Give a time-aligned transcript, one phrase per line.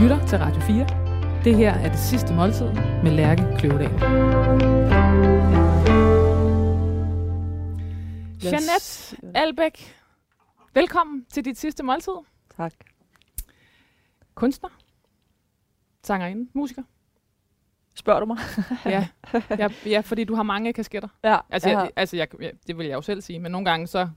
[0.00, 0.86] lytter til Radio 4.
[1.44, 2.66] Det her er det sidste måltid
[3.02, 3.90] med Lærke Kløvedal.
[8.44, 9.96] Jeanette Albæk,
[10.74, 12.12] velkommen til dit sidste måltid.
[12.56, 12.72] Tak.
[14.34, 14.68] Kunstner,
[16.04, 16.82] sangerinde, musiker.
[17.94, 18.38] Spørger du mig?
[18.84, 19.06] Ja,
[19.58, 21.08] ja, ja, fordi du har mange kasketter.
[21.24, 21.36] Ja.
[21.50, 23.86] Altså, jeg jeg, altså jeg, jeg, det vil jeg jo selv sige, men nogle gange
[23.86, 24.08] så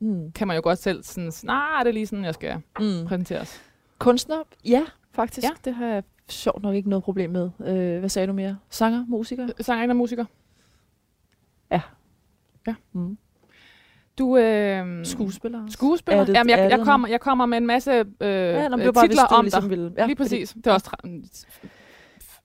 [0.00, 0.32] mm.
[0.32, 3.06] kan man jo godt selv sådan, nej, det er lige sådan, jeg skal Mm.
[3.06, 3.62] præsenteres.
[3.98, 4.42] Kunstner?
[4.64, 4.84] Ja,
[5.14, 5.44] faktisk.
[5.44, 5.48] Ja.
[5.48, 5.54] Ja.
[5.70, 7.50] Det har jeg sjovt nok ikke noget problem med.
[7.66, 8.58] Øh, hvad sagde du mere?
[8.70, 9.04] Sanger?
[9.08, 9.48] Musiker?
[9.60, 10.24] Sangerinde og musiker.
[12.92, 13.18] Mm.
[14.18, 15.66] Du øh, Skuespiller?
[15.68, 16.20] skuespiller.
[16.20, 18.70] Er det- Jamen, jeg, jeg, det kommer, jeg kommer med en masse øh, Ja, øh,
[18.70, 19.70] var bare, hvis titler om ligesom dig.
[19.70, 19.92] ville.
[19.98, 20.52] Ja, lige præcis.
[20.52, 20.90] Det er også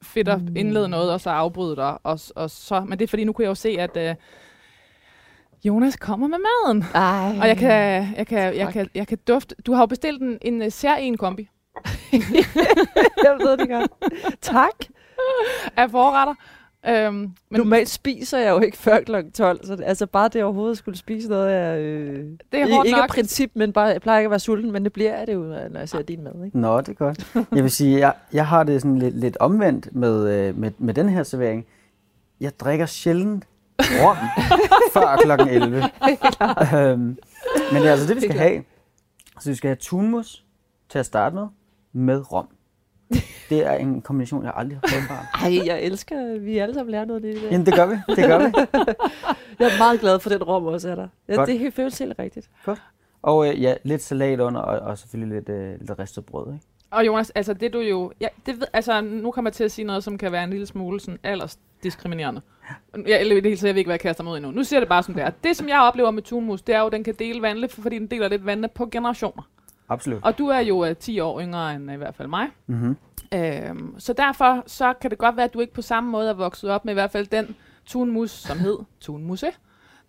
[0.02, 0.56] fedt at Mm.
[0.56, 1.98] indlede noget, og så afbryde dig.
[2.06, 4.16] Og, og så, men det er fordi, nu kunne jeg jo se, at øh,
[5.64, 6.84] Jonas kommer med maden.
[6.94, 7.38] Ej.
[7.42, 7.70] Og jeg kan,
[8.18, 9.56] jeg kan, jeg kan, jeg kan dufte.
[9.66, 11.50] Du har jo bestilt en, en uh, særlig kombi
[13.26, 13.92] jeg ved det godt.
[14.42, 14.86] tak.
[15.76, 16.34] af forretter.
[16.88, 19.16] Øhm, men Normalt spiser jeg jo ikke før kl.
[19.34, 21.76] 12, så det, altså bare det overhovedet skulle spise noget er...
[21.76, 23.04] Øh, det er hårdt ikke nok.
[23.04, 25.34] af princip, men bare, jeg plejer ikke at være sulten, men det bliver jeg det
[25.34, 26.46] jo, når jeg ser din mad.
[26.46, 26.60] Ikke?
[26.60, 27.34] Nå, det er godt.
[27.56, 30.94] Jeg vil sige, jeg, jeg har det sådan lidt, lidt omvendt med, øh, med, med
[30.94, 31.66] den her servering.
[32.40, 33.46] Jeg drikker sjældent
[33.80, 34.18] rom
[34.94, 35.76] før klokken 11.
[36.74, 37.00] øhm,
[37.72, 38.64] men det er altså det, vi skal have.
[39.40, 40.44] Så vi skal have tunmus
[40.90, 41.48] til at starte med,
[41.94, 42.48] med rom.
[43.50, 45.32] Det er en kombination, jeg aldrig har prøvet før.
[45.46, 47.42] Ej, jeg elsker, at vi alle sammen lærer noget af det.
[47.44, 47.50] der.
[47.52, 47.96] Jamen, det gør vi.
[48.16, 48.46] Det gør vi.
[49.60, 51.08] Jeg er meget glad for, den rom også er der.
[51.28, 51.48] Ja, Godt.
[51.48, 52.50] det er helt føles helt rigtigt.
[53.22, 56.54] Og øh, ja, lidt salat under, og, og selvfølgelig lidt, øh, lidt ristet brød.
[56.54, 56.66] Ikke?
[56.92, 58.12] Og Jonas, altså det du jo...
[58.22, 60.50] Ja, det ved, altså, nu kommer jeg til at sige noget, som kan være en
[60.50, 62.42] lille smule sådan aldersdiskriminerende.
[63.08, 64.52] Jeg, eller det hele taget, jeg ved ikke, hvad jeg kaster mig ud endnu.
[64.52, 65.30] Nu siger det bare som det er.
[65.44, 68.00] Det, som jeg oplever med tunmus, det er jo, at den kan dele vandle, fordi
[68.00, 69.44] den deler lidt vandle på generationer.
[69.90, 70.24] Absolut.
[70.24, 72.48] Og du er jo uh, 10 år yngre end uh, i hvert fald mig.
[72.68, 72.98] Mm-hmm.
[73.34, 76.34] Øhm, så derfor så kan det godt være, at du ikke på samme måde er
[76.34, 77.56] vokset op med i hvert fald den
[77.86, 79.48] tunmus, som hed tunmusse,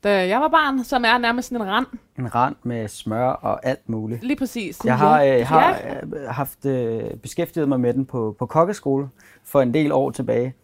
[0.05, 1.87] da jeg var barn, som er nærmest sådan en rand.
[2.19, 4.23] En rand med smør og alt muligt.
[4.23, 4.85] Lige præcis.
[4.85, 5.79] Jeg har, øh, har
[6.13, 9.09] øh, haft øh, beskæftiget mig med den på, på kokkeskole
[9.45, 10.55] for en del år tilbage.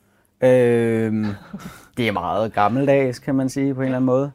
[0.40, 1.26] Øhm,
[1.96, 4.32] det er meget gammeldags, kan man sige på en eller anden måde.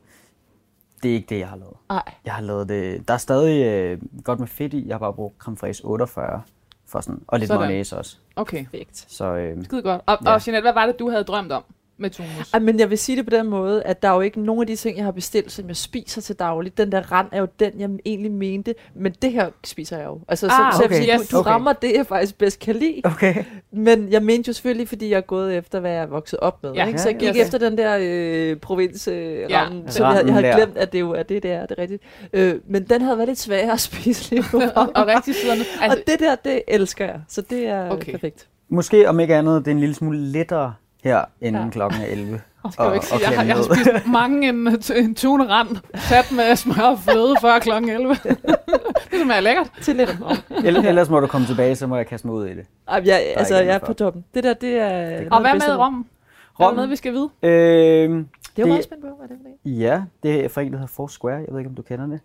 [1.03, 1.73] Det er ikke det, jeg har lavet.
[1.89, 2.03] Nej.
[2.25, 3.07] Jeg har lavet det.
[3.07, 4.87] Der er stadig øh, godt med fedt i.
[4.87, 6.41] Jeg har bare brugt creme fraiche 48
[6.87, 7.59] for sådan, og lidt Sådan.
[7.59, 8.17] mayonnaise også.
[8.35, 9.05] Okay, Perfekt.
[9.11, 10.01] Så øh, skide godt.
[10.05, 10.33] Og, Ja.
[10.33, 11.63] og Jeanette, hvad var det, du havde drømt om
[11.97, 12.53] med tunmus?
[12.53, 14.61] Ej, men jeg vil sige det på den måde, at der er jo ikke nogen
[14.61, 16.77] af de ting, jeg har bestilt, som jeg spiser til dagligt.
[16.77, 20.19] Den der rand er jo den, jeg egentlig mente, men det her spiser jeg jo.
[20.27, 21.05] Altså, så, Ah, så jeg vil okay.
[21.05, 21.27] sige, Yes.
[21.27, 21.49] du, du Okay.
[21.51, 23.01] rammer det, jeg faktisk bedst kan lide.
[23.03, 23.43] okay.
[23.73, 26.63] Men jeg mente jo selvfølgelig, fordi jeg er gået efter, hvad jeg er vokset op
[26.63, 26.71] med.
[26.73, 26.85] Ja.
[26.87, 26.99] ikke?
[26.99, 27.41] Så jeg gik ja.
[27.41, 29.65] efter den der øh, provins øh, Ja.
[29.87, 31.61] så jeg, jeg havde glemt, at det jo er det, det er.
[31.65, 32.03] Det er rigtigt.
[32.33, 34.61] Øh, men den havde været lidt sværere at spise lige nu.
[34.75, 37.21] og, og rigtig og Altså, det der, det elsker jeg.
[37.27, 37.95] Så det er Okay.
[37.95, 38.11] okay.
[38.11, 38.47] perfekt.
[38.69, 41.69] Måske om ikke andet, det er en lille smule lettere her, inden Ja.
[41.69, 42.41] klokken er 11.
[42.71, 43.19] skal jeg, jo ikke sige.
[43.29, 47.59] jeg, har, jeg har spist mange en, en tunerand, sat med smør og fløde før
[47.59, 47.69] kl.
[47.69, 48.15] 11.
[49.11, 49.71] det smager lækkert.
[49.81, 50.31] Til lidt om.
[50.51, 52.65] Ell- Ellers må du komme tilbage, så må jeg kaste mig ud i det.
[52.87, 53.93] Ej, jeg, altså, jeg er på for.
[53.93, 54.25] toppen.
[54.33, 54.89] Det der, det er...
[55.09, 55.93] noget Og hvad det med ved- rom?
[55.99, 56.75] Er der Rom?
[56.75, 57.29] noget, vi skal vide?
[57.43, 58.25] Øh, Det er jo
[58.55, 59.79] Det- meget spændt på, hvad det er for det.
[59.79, 61.35] Ja, det er fra en, der hedder Foursquare.
[61.35, 62.19] Jeg ved ikke, om du kender det.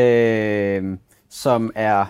[0.00, 0.98] Øh,
[1.30, 2.04] som er,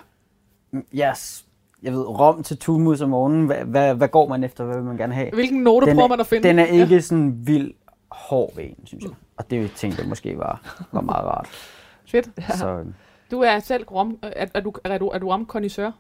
[0.95, 1.45] yes,
[1.83, 3.47] jeg ved, rom til tunmus om morgenen.
[3.47, 4.65] Hvad, hvad, hvad går man efter?
[4.65, 5.31] Hvad vil man gerne have?
[5.33, 6.49] Hvilken note Den prøver er, man at finde?
[6.49, 7.73] den er ikke sådan vild
[8.11, 9.13] hård ved en, synes jeg.
[9.37, 11.49] Og det tænkte jeg måske var, var meget rart.
[12.07, 12.29] Fedt.
[12.59, 12.87] Så, øh,
[13.31, 14.19] Du er selv rom...
[14.23, 15.91] Er, er, du, er, du, er du romkondisør?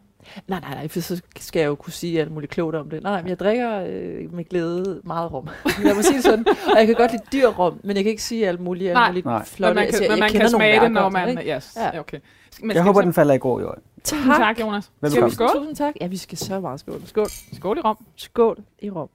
[0.48, 3.02] Nej, nej, nej, for så skal jeg jo kunne sige alt muligt klogt om det.
[3.02, 5.48] Nej, nej, men jeg drikker øh, med glæde meget rom.
[5.84, 6.46] Jeg må sige det sådan.
[6.48, 9.08] Og jeg kan godt lide dyr rom, men jeg kan ikke sige alt muligt, alt
[9.10, 9.44] muligt nej.
[9.44, 9.68] flot.
[9.68, 11.28] men man kan, men man kan smage det, når man...
[11.28, 11.54] Ikke?
[11.56, 12.00] Yes, Ja.
[12.00, 12.18] okay.
[12.62, 13.78] Men jeg håber, så- den falder i god jord.
[14.04, 14.84] Tusind tak, Jonas.
[14.84, 15.34] Skal vi Velbekomme.
[15.34, 15.50] skåle?
[15.60, 15.94] Tusind tak.
[16.00, 17.02] Ja, vi skal så meget skål.
[17.06, 17.26] Skål.
[17.52, 17.96] Skål i rom.
[18.16, 19.08] Skål i rom.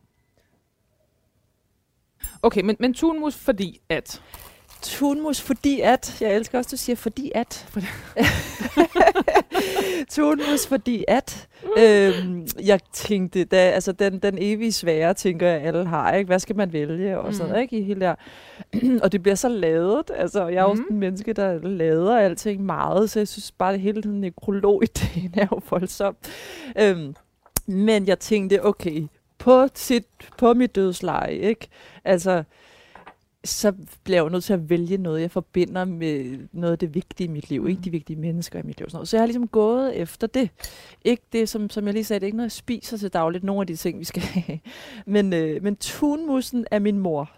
[2.41, 4.21] Okay, men, men tunmus fordi at...
[4.81, 7.67] Tunmus, fordi at, jeg elsker også, du siger fordi at.
[10.11, 11.47] Tunmus, fordi at,
[11.77, 16.27] øhm, jeg tænkte, da, altså den, den evige svære, tænker jeg, alle har, ikke?
[16.27, 17.19] Hvad skal man vælge?
[17.19, 17.59] Og sådan Mm.
[17.61, 17.77] ikke?
[17.77, 18.15] I hele der.
[19.03, 20.85] og det bliver så lavet, altså jeg er jo Mm.
[20.89, 25.47] en menneske, der lader alting meget, så jeg synes bare, det hele den nekrolog-ideen er
[25.51, 26.15] jo voldsom.
[26.79, 27.15] Øhm,
[27.67, 29.03] men jeg tænkte, okay,
[29.37, 30.05] på, sit,
[30.37, 31.67] på mit dødsleje, ikke?
[32.05, 32.43] Altså,
[33.47, 33.73] så
[34.03, 37.27] bliver jeg jo nødt til at vælge noget, jeg forbinder med noget af det vigtige
[37.27, 38.85] i mit liv, ikke de vigtige mennesker i mit liv.
[38.85, 39.07] og Sådan noget.
[39.07, 40.49] Så jeg har ligesom gået efter det.
[41.05, 43.43] Ikke det, som, som jeg lige sagde, det er ikke noget, jeg spiser til dagligt,
[43.43, 44.59] nogle af de ting, vi skal have.
[45.05, 47.31] Men, øh, men tunmussen er min mor.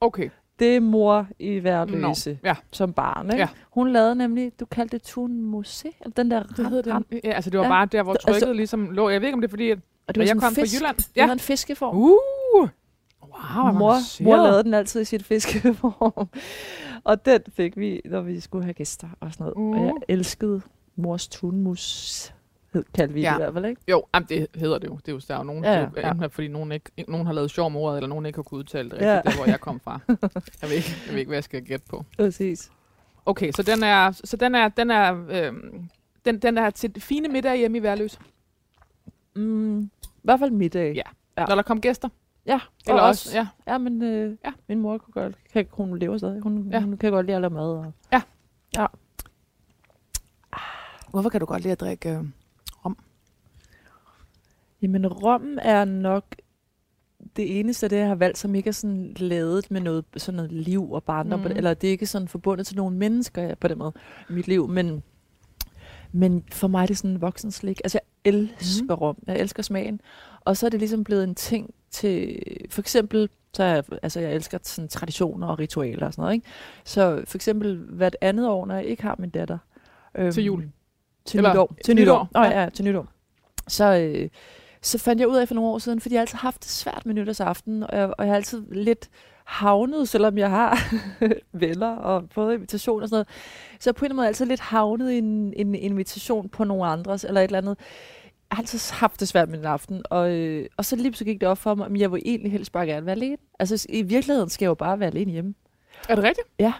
[0.00, 0.30] Okay.
[0.58, 2.54] det er mor i værløse Ja.
[2.72, 3.26] som barn.
[3.26, 3.36] Ikke?
[3.36, 3.48] Ja.
[3.70, 7.20] Hun lavede nemlig, du kaldte det tun musé, eller den der Det hedder ram, den.
[7.24, 7.70] Ja, altså det var Ja.
[7.70, 9.08] bare der, hvor Altså- trykket ligesom lå.
[9.08, 10.74] Jeg ved ikke, om det er fordi, at og og jeg sådan kom fra fisk.
[10.80, 10.96] Jylland.
[10.96, 11.26] Det Ja.
[11.26, 11.96] var en fiskeform.
[11.96, 12.68] Uh!
[13.56, 16.28] Wow, mor, mor lavede den altid i sit fiskeform.
[17.04, 19.54] og den fik vi, når vi skulle have gæster og sådan noget.
[19.56, 19.80] Uh.
[19.80, 20.62] Og jeg elskede
[20.96, 22.34] mors tunmus,
[22.74, 23.28] hed, kaldte vi Ja.
[23.30, 23.82] det i hvert fald, ikke?
[23.88, 24.96] Jo, jamen, det hedder det jo.
[24.96, 27.32] Det er jo, der er jo nogen, Ja, ja, enten fordi nogen, ikke, nogen har
[27.32, 29.20] lavet sjov med ordet, eller nogen ikke har kunnet udtale det rigtigt, Ja.
[29.24, 30.00] der hvor jeg kom fra.
[30.62, 32.04] Jeg ved, ikke, jeg ved ikke, hvad jeg skal gætte på.
[32.16, 32.70] Præcis.
[33.26, 35.88] Okay, så den er, så den er, den er, øhm,
[36.24, 38.18] den, den er til fine middag hjemme i Værløs.
[39.36, 39.88] Mm, I
[40.22, 40.94] hvert fald middag.
[40.94, 41.02] Ja.
[41.38, 41.44] Ja.
[41.46, 42.08] Når der kom gæster.
[42.54, 43.46] Ja Eller og også, ja.
[43.66, 44.36] Ja, men øh, Ja.
[44.44, 44.52] ja.
[44.68, 46.42] min mor kunne godt, kan, hun lever stadig.
[46.42, 46.76] Hun, Ja.
[46.78, 46.84] ja.
[46.84, 47.68] hun kan godt lide at lave mad.
[47.68, 47.92] Og,
[51.10, 52.24] Hvorfor kan du godt lide at drikke øh,
[54.82, 56.24] Jamen, rommen er nok
[57.36, 60.36] det eneste af det, jeg har valgt, som ikke er sådan lavet med noget, sådan
[60.36, 61.46] noget liv og barndom, mm.
[61.46, 63.92] eller det er ikke sådan forbundet til nogle mennesker ja, på den måde
[64.30, 65.02] i mit liv, men,
[66.12, 67.80] men for mig er det sådan en voksen slik.
[67.84, 69.00] Altså, jeg elsker mm.
[69.00, 69.16] rom.
[69.26, 70.00] Jeg elsker smagen.
[70.40, 74.34] Og så er det ligesom blevet en ting til, for eksempel, så jeg, altså jeg
[74.34, 76.46] elsker sådan traditioner og ritualer og sådan noget, ikke?
[76.84, 79.58] Så for eksempel hvert andet år, når jeg ikke har min datter.
[80.14, 80.68] Øhm, Til jul?
[81.24, 81.74] Til Eller nytår.
[81.84, 82.28] Til nytår, nytår.
[82.32, 82.60] Nå, ja.
[82.62, 82.68] ja.
[82.68, 83.06] til nytår.
[83.68, 84.28] Så, øh,
[84.82, 86.70] så fandt jeg ud af for nogle år siden, fordi jeg har altid haft det
[86.70, 89.10] svært med nytårsaften, og jeg, og jeg har altid lidt
[89.44, 90.94] havnet, selvom jeg har
[91.52, 93.28] venner og fået invitation og sådan noget.
[93.80, 96.86] Så på en eller anden måde altid lidt havnet i en, en invitation på nogle
[96.86, 97.78] andres, eller et eller andet.
[98.50, 101.24] Jeg har altid haft det svært med den aften, og, øh, og så lige så
[101.24, 103.36] gik det op for mig, at jeg vil egentlig helst bare gerne være alene.
[103.58, 105.54] Altså i virkeligheden skal jeg jo bare være alene hjemme.
[106.08, 106.46] Er det rigtigt?
[106.58, 106.72] Ja.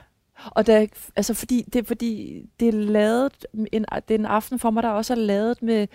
[0.50, 0.86] Og der,
[1.16, 4.88] altså fordi, det fordi, det er lavet, en, det er en aften for mig, der
[4.88, 5.86] også er lavet med,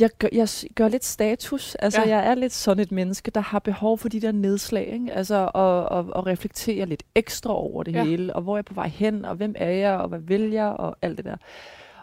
[0.00, 1.74] jeg gør, jeg gør lidt status.
[1.74, 2.08] Altså, Ja.
[2.08, 5.12] jeg er lidt sådan et menneske, der har behov for de der nedslag, ikke?
[5.12, 8.04] Altså, og, og, og reflektere lidt ekstra over det ja.
[8.04, 10.50] hele, og hvor er jeg på vej hen, og hvem er jeg, og hvad vil
[10.50, 11.36] jeg, og alt det der.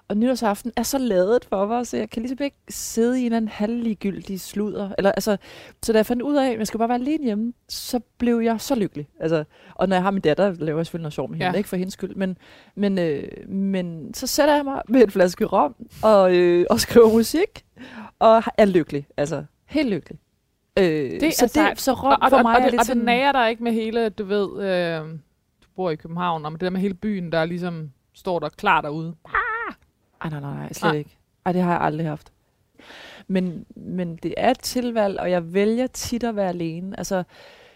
[0.09, 3.25] Og nytårsaften er så lavet for mig, så jeg kan ligesom ikke sidde i en
[3.25, 4.89] eller anden halvligegyldig sludder.
[4.97, 5.37] Eller, altså,
[5.83, 8.39] så da jeg fandt ud af, at jeg skal bare være alene hjemme, så blev
[8.39, 9.07] jeg så lykkelig.
[9.19, 9.43] Altså,
[9.75, 11.57] og når jeg har min datter, laver jeg selvfølgelig noget sjov med hende, Ja.
[11.57, 12.15] ikke for hendes skyld.
[12.15, 12.37] Men,
[12.75, 17.13] men, øh, men så sætter jeg mig med en flaske rom og, øh, og skriver
[17.13, 17.65] musik,
[18.19, 19.07] og er lykkelig.
[19.17, 20.19] Altså, helt lykkelig.
[20.79, 21.71] Øh, Det så, er sejt.
[21.75, 23.03] det, så rom og, og, for og, mig og, er det, lidt og det sådan...
[23.03, 25.01] nager dig ikke med hele, du ved, øh,
[25.63, 28.49] du bor i København, og med det der med hele byen, der ligesom står der
[28.49, 29.15] klar derude.
[30.21, 30.97] Ej, nej, nej, nej, slet Nej.
[30.97, 31.17] ikke.
[31.45, 32.31] Ej, det har jeg aldrig haft.
[33.27, 36.97] Men, men det er et tilvalg, og jeg vælger tit at være alene.
[36.99, 37.23] Altså,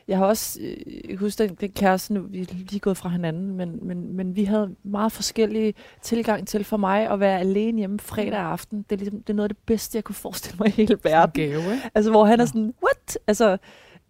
[0.07, 2.97] jeg har også, øh, jeg kan huske den, den kæreste, nu vi er lige gået
[2.97, 7.39] fra hinanden, men, men, men vi havde meget forskellige tilgang til for mig at være
[7.39, 8.85] alene hjemme fredag aften.
[8.89, 10.97] Det er, ligesom, det er noget af det bedste, jeg kunne forestille mig i hele
[11.03, 11.31] verden.
[11.33, 11.61] Gave?
[11.95, 12.47] Altså, hvor han er Ja.
[12.47, 13.17] sådan, what?
[13.27, 13.57] Altså,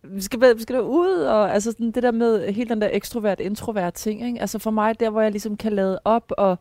[0.03, 3.93] vi skal, vi skal ud, og altså sådan det der med helt den der ekstrovert-introvert
[3.93, 4.41] ting, ikke?
[4.41, 6.59] Altså for mig, der hvor jeg ligesom kan lade op og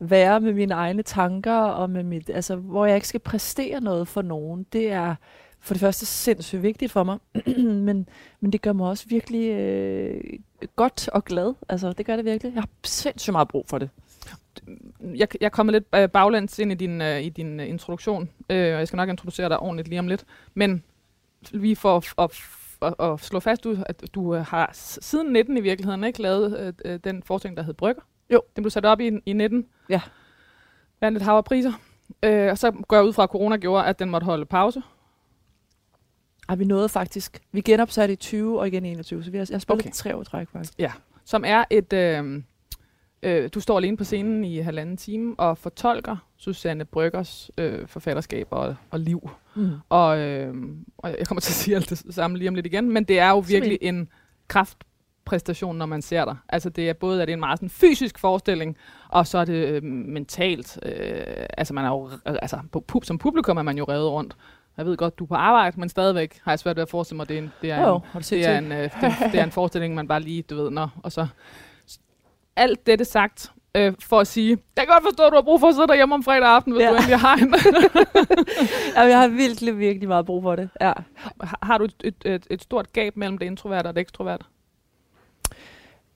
[0.00, 4.08] være med mine egne tanker, og med mit, altså hvor jeg ikke skal præstere noget
[4.08, 5.14] for nogen, det er
[5.60, 7.18] for det første sindssygt vigtigt for mig,
[7.86, 8.08] men,
[8.40, 10.20] men det gør mig også virkelig øh,
[10.76, 11.54] godt og glad.
[11.68, 12.54] Altså det gør det virkelig.
[12.54, 13.90] Jeg har sindssygt meget brug for det.
[15.14, 18.74] jeg, jeg kommer lidt øh, baglæns ind i din, øh, i din øh, introduktion, øh,
[18.74, 20.24] og jeg skal nok introducere dig ordentligt lige om lidt.
[20.54, 20.82] Men
[21.50, 22.30] lige for at,
[22.98, 26.92] at, slå fast, du, at du øh, har siden 19 i virkeligheden ikke lavet øh,
[26.92, 28.02] øh, den forestilling, der hed Brygger.
[28.30, 28.42] Jo.
[28.56, 29.66] Den blev sat op i, i 19.
[29.88, 30.00] Ja.
[31.00, 31.72] Vandt et hav priser.
[32.22, 34.82] Øh, og så går jeg ud fra, at corona gjorde, at den måtte holde pause.
[36.48, 37.40] Ej, vi nåede faktisk.
[37.52, 39.90] Vi genopsatte i 20 og igen i 21, så vi har, jeg har spillet Okay.
[39.94, 40.78] tre år træk faktisk.
[41.24, 41.92] som er et...
[41.92, 42.42] Øh,
[43.24, 48.46] øh, du står alene på scenen i halvanden time og fortolker Susanne Bryggers øh, forfatterskab
[48.50, 49.30] og, og liv.
[49.54, 49.70] Mm.
[49.88, 50.54] Og, øh,
[50.98, 53.18] og jeg kommer til at sige alt det samme lige om lidt igen, men det
[53.18, 54.08] er jo virkelig en
[54.48, 56.36] kraftpræstation, når man ser dig.
[56.48, 58.76] Altså det er både at det er en meget sådan, fysisk forestilling,
[59.08, 60.78] og så er det øh, mentalt.
[60.82, 64.36] Øh, altså man er jo, altså på, pu- som publikum er man jo revet rundt.
[64.76, 67.16] Jeg ved godt, du er på arbejde, men stadigvæk har jeg svært ved at forestille
[67.16, 69.50] mig, det er en, det er en, det er en, øh, det, det er en
[69.50, 71.26] forestilling, man bare lige, du ved, når, og så
[72.56, 75.60] alt dette sagt, øh, for at sige, jeg kan godt forstå, at du har brug
[75.60, 76.90] for at sidde derhjemme om fredag aften, hvis ja.
[76.90, 77.54] Du endelig har en.
[78.96, 80.68] Ja, jeg har virkelig, virkelig meget brug for det.
[80.80, 80.92] Ja.
[81.40, 84.44] Har- har du et, et, et, stort gab mellem det introverte og det ekstroverte?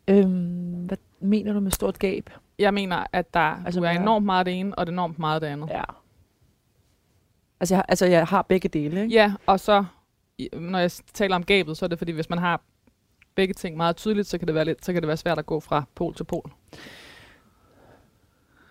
[0.09, 2.30] Øhm, hvad mener du med stort gab?
[2.59, 5.49] Jeg mener, at der altså, er enormt meget det ene, og det enormt meget det
[5.49, 5.68] andet.
[5.71, 5.83] Ja.
[7.61, 9.14] Altså, jeg, altså, jeg har begge dele, ikke?
[9.14, 9.85] Ja, og så,
[10.52, 12.61] når jeg taler om gabet, så er det fordi, hvis man har
[13.38, 15.47] begge ting meget tydeligt, så kan det være, lidt, så kan det være svært at
[15.47, 16.52] gå fra pol til pol.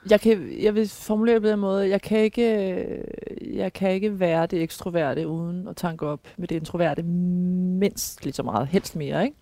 [0.09, 3.03] Jeg, kan, jeg vil formulere det på den måde, jeg kan, ikke,
[3.41, 8.33] jeg kan ikke være det ekstroverte uden at tanke op med det introverte mindst lige
[8.33, 9.37] så meget, helst mere, ikke?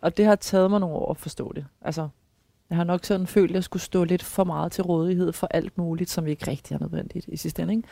[0.00, 1.66] Og det har taget mig nogle år at forstå det.
[1.82, 2.08] Altså,
[2.70, 5.46] jeg har nok sådan følt, at jeg skulle stå lidt for meget til rådighed for
[5.50, 7.74] alt muligt, som ikke rigtig er nødvendigt i sidste ende.
[7.74, 7.88] Ikke?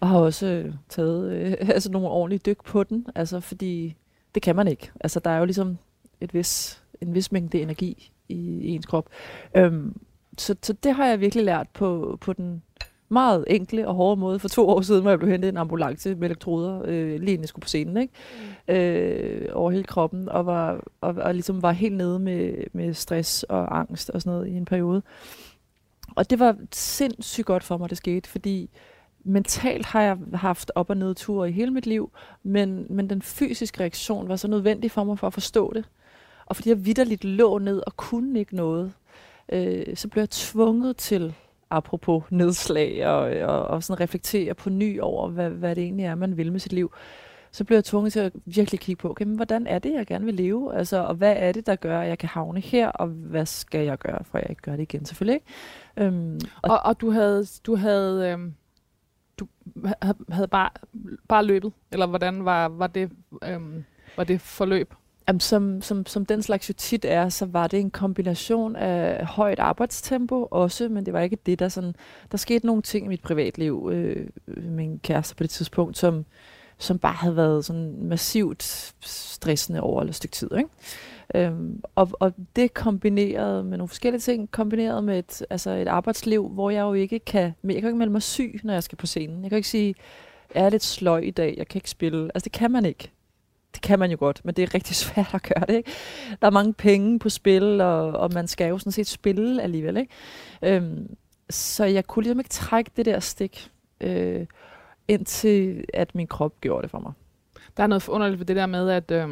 [0.00, 3.96] Og har også øh, taget øh, altså nogle ordentlige dyk på den, altså fordi
[4.34, 4.90] det kan man ikke.
[5.00, 5.78] Altså der er jo ligesom
[6.20, 9.08] et vis, en vis mængde energi i, i ens krop.
[9.56, 10.00] Øhm,
[10.38, 12.62] så, så det har jeg virkelig lært på, på den
[13.08, 15.56] meget enkle og hårde måde for to år siden, hvor jeg blev hentet i en
[15.56, 18.12] ambulance med elektroder, øh, lige inden jeg skulle på scenen, ikke?
[18.68, 18.74] Mm.
[18.74, 23.42] Øh, over hele kroppen, og, var, og, og ligesom var helt nede med, med stress
[23.42, 25.02] og angst og sådan noget i en periode.
[26.16, 28.70] Og det var sindssygt godt for mig, det skete, fordi
[29.24, 32.10] mentalt har jeg haft op- og nedture i hele mit liv,
[32.42, 35.84] men, men den fysiske reaktion var så nødvendig for mig for at forstå det.
[36.46, 38.92] Og fordi jeg vidderligt lå ned og kunne ikke noget,
[39.52, 41.34] øh, så blev jeg tvunget til
[41.70, 46.14] apropos nedslag, og, og, og sådan reflektere på ny over, hvad, hvad det egentlig er,
[46.14, 46.92] man vil med sit liv,
[47.54, 50.06] så bliver jeg tvunget til at virkelig kigge på, okay, men hvordan er det, jeg
[50.06, 50.74] gerne vil leve?
[50.74, 53.84] Altså, og hvad er det, der gør, at jeg kan havne her, og hvad skal
[53.84, 55.04] jeg gøre, for at jeg ikke gør det igen?
[55.04, 55.46] Selvfølgelig ikke.
[55.96, 58.54] Øhm, og, og, og du havde, du havde, øhm,
[59.38, 59.46] du
[60.28, 60.70] havde bare,
[61.28, 63.10] bare løbet, eller hvordan var, var, det,
[63.44, 63.84] øhm,
[64.16, 64.94] var det forløb?
[65.28, 69.26] Jamen, som, som, som den slags jo tit er, så var det en kombination af
[69.26, 71.94] højt arbejdstempo også, men det var ikke det, der sådan...
[72.32, 76.24] Der skete nogle ting i mit privatliv øh, min kæreste på det tidspunkt, som,
[76.78, 78.62] som bare havde været sådan massivt
[79.00, 80.50] stressende over et stykke tid.
[80.56, 80.70] Ikke?
[81.34, 86.48] Øhm, og, og det kombineret med nogle forskellige ting, kombineret med et, altså et arbejdsliv,
[86.48, 87.54] hvor jeg jo ikke kan...
[87.64, 89.42] Jeg kan ikke melde mig syg, når jeg skal på scenen.
[89.42, 89.94] Jeg kan ikke sige,
[90.54, 92.30] jeg er lidt sløj i dag, jeg kan ikke spille.
[92.34, 93.10] Altså det kan man ikke
[93.74, 95.74] det kan man jo godt, men det er rigtig svært at gøre det.
[95.74, 95.92] Ikke?
[96.40, 99.96] Der er mange penge på spil, og, og man skal jo sådan set spille alligevel.
[99.96, 100.12] Ikke?
[100.62, 101.16] Øhm,
[101.50, 104.46] så jeg kunne ligesom ikke trække det der stik, øh,
[105.08, 107.12] indtil at min krop gjorde det for mig.
[107.76, 109.28] Der er noget forunderligt ved det der med, at øh,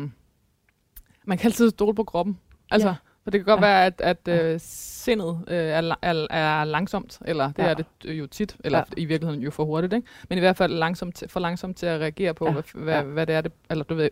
[1.25, 2.39] man kan altid stole på kroppen.
[2.71, 2.95] Altså, ja.
[3.25, 3.67] For det kan godt ja.
[3.67, 4.53] være, at, at ja.
[4.53, 7.69] øh, sindet øh, er, er, er langsomt, eller det ja.
[7.69, 8.85] er det jo tit, eller ja.
[8.97, 10.07] i virkeligheden jo for hurtigt, ikke?
[10.29, 12.53] men i hvert fald langsomt, for langsomt til at reagere på, ja.
[12.53, 13.03] hvad, hvad, ja.
[13.03, 14.11] hvad det er, det, eller du ved,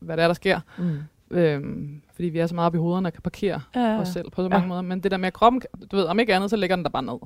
[0.00, 0.60] hvad det er, der sker.
[0.78, 0.98] Mm.
[1.30, 4.30] Øhm, fordi vi er så meget op i hovederne og kan parkere ja, os selv
[4.30, 4.68] på så mange ja.
[4.68, 4.82] måder.
[4.82, 7.02] Men det der med kroppen, du ved, om ikke andet, så ligger den der bare
[7.02, 7.18] ned.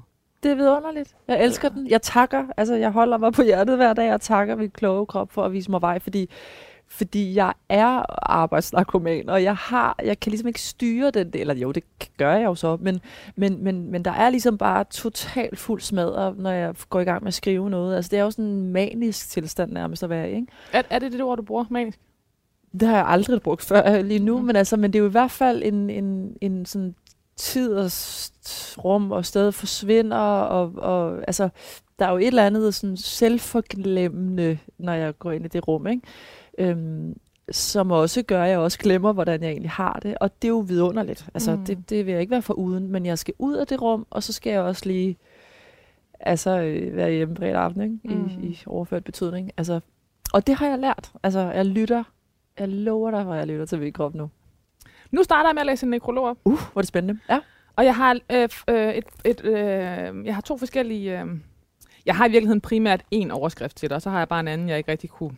[0.43, 1.17] Det er vidunderligt.
[1.28, 1.87] Jeg elsker den.
[1.87, 2.45] Jeg takker.
[2.57, 5.52] Altså, jeg holder mig på hjertet hver dag og takker min kloge krop for at
[5.52, 6.31] vise mig vej, fordi
[6.90, 11.55] fordi jeg er arbejdsnarkoman, og jeg har, jeg kan ligesom ikke styre den del, eller
[11.55, 11.85] jo, det
[12.17, 13.00] gør jeg jo så, men,
[13.37, 17.23] men, men, men der er ligesom bare totalt fuld smadret, når jeg går i gang
[17.23, 17.97] med at skrive noget.
[17.97, 20.47] Altså, det er jo sådan en manisk tilstand nærmest at være ikke?
[20.73, 21.99] Er, er det det ord, du bruger, manisk?
[22.80, 24.44] Det har jeg aldrig brugt før lige nu, mm.
[24.44, 26.94] men, altså, men det er jo i hvert fald en, en, en sådan
[27.37, 27.90] tid og
[28.85, 31.49] rum og sted forsvinder, og, og altså,
[31.99, 35.87] der er jo et eller andet sådan selvforglemmende, når jeg går ind i det rum,
[35.87, 36.02] ikke?
[36.58, 37.16] Øhm,
[37.50, 40.18] som også gør, at jeg også glemmer, hvordan jeg egentlig har det.
[40.20, 41.28] Og det er jo vidunderligt.
[41.35, 41.64] Altså, mm.
[41.64, 44.06] det, det vil jeg ikke være for uden, men jeg skal ud af det rum,
[44.11, 45.16] og så skal jeg også lige
[46.20, 48.18] altså, øh, være hjemme bredt aften, ikke?
[48.18, 48.26] Mm.
[48.42, 49.50] I, I overført betydning.
[49.56, 49.80] Altså,
[50.32, 51.12] og det har jeg lært.
[51.23, 52.04] Altså, jeg lytter.
[52.59, 54.31] Jeg lover dig, hvor jeg lytter til min krop nu.
[55.11, 56.38] Nu starter jeg med at læse en nekrolog op.
[56.45, 57.21] Uh, hvor er det spændende.
[57.31, 57.41] Ja.
[57.77, 61.21] Og jeg har, øh, øh, et, et, øh, jeg har to forskellige...
[61.21, 61.27] Øh,
[62.07, 64.49] jeg har i virkeligheden primært en overskrift til dig, og så har jeg bare en
[64.49, 65.37] anden, jeg ikke rigtig kunne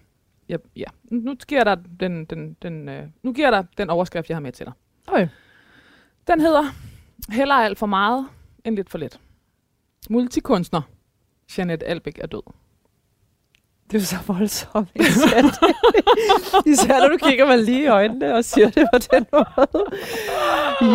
[0.50, 0.84] ja, ja.
[1.10, 4.52] Nu giver der den, den, den, øh, nu giver der den overskrift, jeg har med
[4.52, 4.72] til dig.
[5.06, 5.28] Okay.
[6.26, 6.64] Den hedder
[7.28, 8.26] Heller alt for meget
[8.64, 9.20] end lidt for lidt.
[10.10, 10.82] Multikunstner
[11.58, 12.42] Janet Albeck er død.
[13.90, 14.88] Det er så voldsomt.
[14.94, 15.42] Især,
[16.66, 19.84] især når du kigger mig lige i øjnene og siger det på den måde.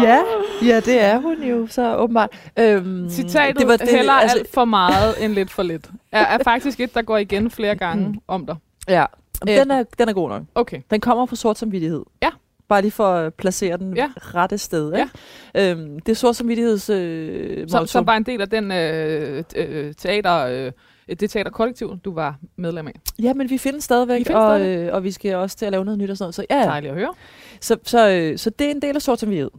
[0.06, 0.22] Ja,
[0.66, 2.30] ja det er hun jo så åbenbart.
[2.60, 5.90] Øhm, Citatet det var det, heller altså, alt for meget end lidt for lidt.
[6.12, 8.20] Er, er faktisk et, der går igen flere gange mm.
[8.28, 8.56] om dig.
[8.88, 9.06] Ja,
[9.50, 10.44] Øh, den, er, den er god nok.
[10.56, 10.82] Okay.
[10.92, 12.04] Den kommer fra sort samvittighed.
[12.24, 12.30] Ja.
[12.68, 14.10] Bare lige for at placere den ja.
[14.18, 14.94] rette sted.
[14.94, 15.10] Ikke?
[15.56, 15.72] Ja.
[15.72, 16.90] Øhm, det er sort samvittigheds...
[16.90, 20.46] Øh, som, som var en del af den øh, øh, teater...
[20.46, 20.72] Øh,
[21.10, 22.94] det teaterkollektiv, du var medlem af.
[23.20, 24.88] Ja, men vi findes stadigvæk, vi findes og, stadigvæk.
[24.88, 26.36] Øh, og vi skal også til at lave noget nyt og sådan noget.
[26.36, 26.64] Så, ja, ja.
[26.64, 27.14] Dejligt at høre.
[27.62, 29.52] Så, så, øh, så det er en del af sort samvittighed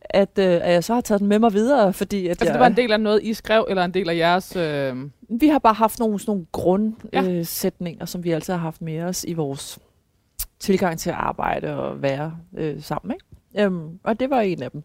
[0.00, 2.26] at, øh, at jeg så har taget den med mig videre, fordi...
[2.26, 4.16] At altså jeg, det var en del af noget, I skrev, eller en del af
[4.16, 4.56] jeres...
[4.56, 4.96] Øh...
[5.28, 8.02] Vi har bare haft nogle, sådan nogle grundsætninger, ja.
[8.02, 9.78] øh, som vi altid har haft med os i vores
[10.58, 13.14] tilgang til at arbejde og være øh, sammen.
[13.14, 13.64] Ikke?
[13.66, 14.82] Øhm, og det var en af dem.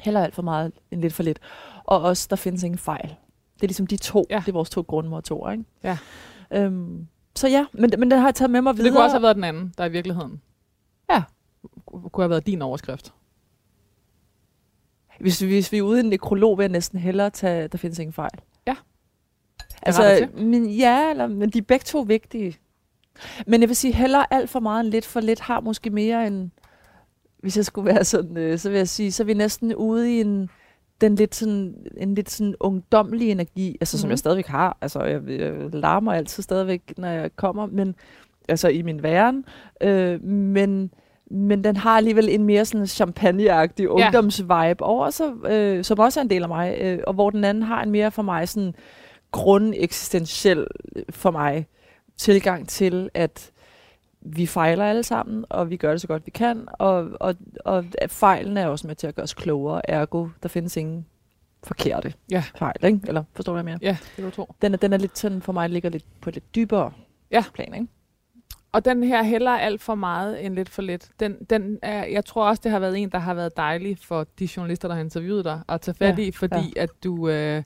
[0.00, 1.38] Heller alt for meget end lidt for lidt.
[1.84, 3.14] Og også, der findes ingen fejl.
[3.62, 4.36] Det er ligesom de to, ja.
[4.38, 5.52] det er vores to grundmotorer.
[5.52, 5.64] Ikke?
[5.84, 5.98] Ja.
[6.52, 8.84] Øhm, så ja, men, men den har jeg taget med mig videre.
[8.84, 10.40] Det kunne også have været den anden, der i virkeligheden.
[11.10, 11.22] Ja.
[11.86, 13.12] Kunne have været din overskrift.
[15.20, 17.98] Hvis, hvis vi er ude i en nekrolog, vil jeg næsten hellere tage, der findes
[17.98, 18.40] ingen fejl.
[18.66, 18.76] Ja.
[19.82, 22.58] Altså, men, ja, eller, men de er begge to vigtige.
[23.46, 26.26] Men jeg vil sige, hellere alt for meget end lidt for lidt har måske mere
[26.26, 26.52] en
[27.42, 30.16] hvis jeg skulle være sådan, øh, så vil jeg sige, så er vi næsten ude
[30.16, 30.50] i en,
[31.02, 34.10] den lidt sådan, en lidt sådan ungdomlig energi, altså som Mhm.
[34.10, 34.76] jeg stadigvæk har.
[34.80, 37.94] Altså jeg, jeg larmer altid stadigvæk, når jeg kommer, men
[38.48, 39.44] altså i min væren.
[39.80, 40.90] Øh, men,
[41.30, 46.24] men den har alligevel en mere sådan champagneagtig ungdomsvibe over sig, øh, som også er
[46.24, 48.74] en del af mig, øh, og hvor den anden har en mere for mig sådan
[49.32, 50.66] grundeksistentiel
[50.96, 51.66] øh, for mig
[52.16, 53.50] tilgang til, at
[54.24, 57.84] vi fejler alle sammen, og vi gør det så godt vi kan, og, og, og
[58.08, 61.06] fejlen er også med til at gøre os klogere, ergo der findes ingen
[61.64, 62.44] forkerte Ja.
[62.58, 63.00] fejl, ikke?
[63.08, 63.90] Eller forstår du, hvad jeg mener?
[63.92, 64.54] Ja, det kan du tro.
[64.62, 66.92] Den er, den er lidt sådan, for mig ligger lidt på et lidt dybere
[67.30, 67.44] Ja.
[67.54, 67.86] plan, ikke?
[68.72, 71.08] Og den her heller alt for meget end lidt for lidt.
[71.20, 74.26] Den, den er, jeg tror også, det har været en, der har været dejlig for
[74.38, 77.62] de journalister, der har interviewet dig, at tage fat Ja, i, fordi at du, øh,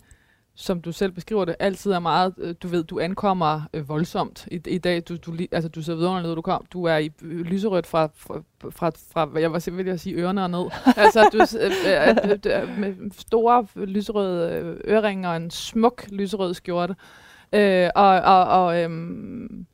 [0.57, 4.49] som du selv beskriver det, altid er meget, øh, du ved, du ankommer øh, voldsomt
[4.51, 5.03] i, i dag.
[5.09, 6.67] Du, du, altså, du ser vidunderligt ud, du kom.
[6.73, 10.45] Du er i øh, lyserødt fra, fra, fra, fra jeg var simpelthen vil sige ørerne
[10.45, 10.71] og ned.
[11.05, 16.55] altså, du øh, øh, øh, øh, med store lyserøde øh, øreringer og en smuk lyserød
[16.55, 16.97] skjorte.
[17.53, 19.67] Øh, og, og, og øhm,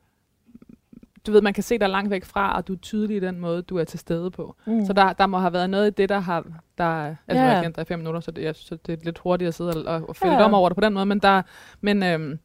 [1.26, 3.38] du ved, man kan se dig langt væk fra, og du er tydelig i den
[3.40, 4.56] måde, du er til stede på.
[4.66, 4.86] Mm.
[4.86, 6.44] Så der, der må have været noget i det, der har...
[6.78, 6.84] Der,
[7.28, 7.44] altså, Ja.
[7.44, 9.54] jeg kendt dig i fem minutter, så det, jeg, så det er lidt hurtigt at
[9.54, 10.44] sidde og, og, fælde Ja.
[10.44, 11.42] om over det på den måde, men der,
[11.80, 12.38] men, øhm,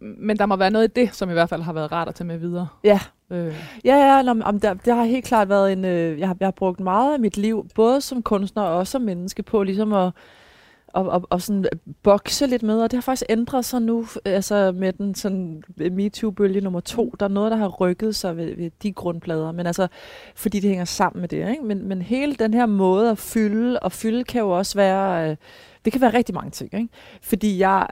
[0.00, 2.14] men der må være noget i det, som i hvert fald har været rart at
[2.14, 2.68] tage med videre.
[2.84, 3.00] Ja,
[3.30, 5.84] Øh, Ja, ja, nå, men, om der, der har helt klart været en...
[5.84, 8.90] Øh, jeg, har, jeg har brugt meget af mit liv, både som kunstner og også
[8.90, 10.12] som menneske, på ligesom at
[10.92, 14.06] og, og, og sådan øh, bokse lidt med, og det har faktisk ændret sig nu,
[14.24, 17.14] altså med den sådan øh, MeToo-bølge nummer to.
[17.20, 19.88] Der er noget, der har rykket sig ved, ved de grundplader, men altså,
[20.34, 21.64] fordi det hænger sammen med det, ikke?
[21.64, 25.36] Men, men hele den her måde at fylde, og fylde kan jo også være, øh,
[25.84, 26.88] det kan være rigtig mange ting, ikke?
[27.22, 27.86] Fordi jeg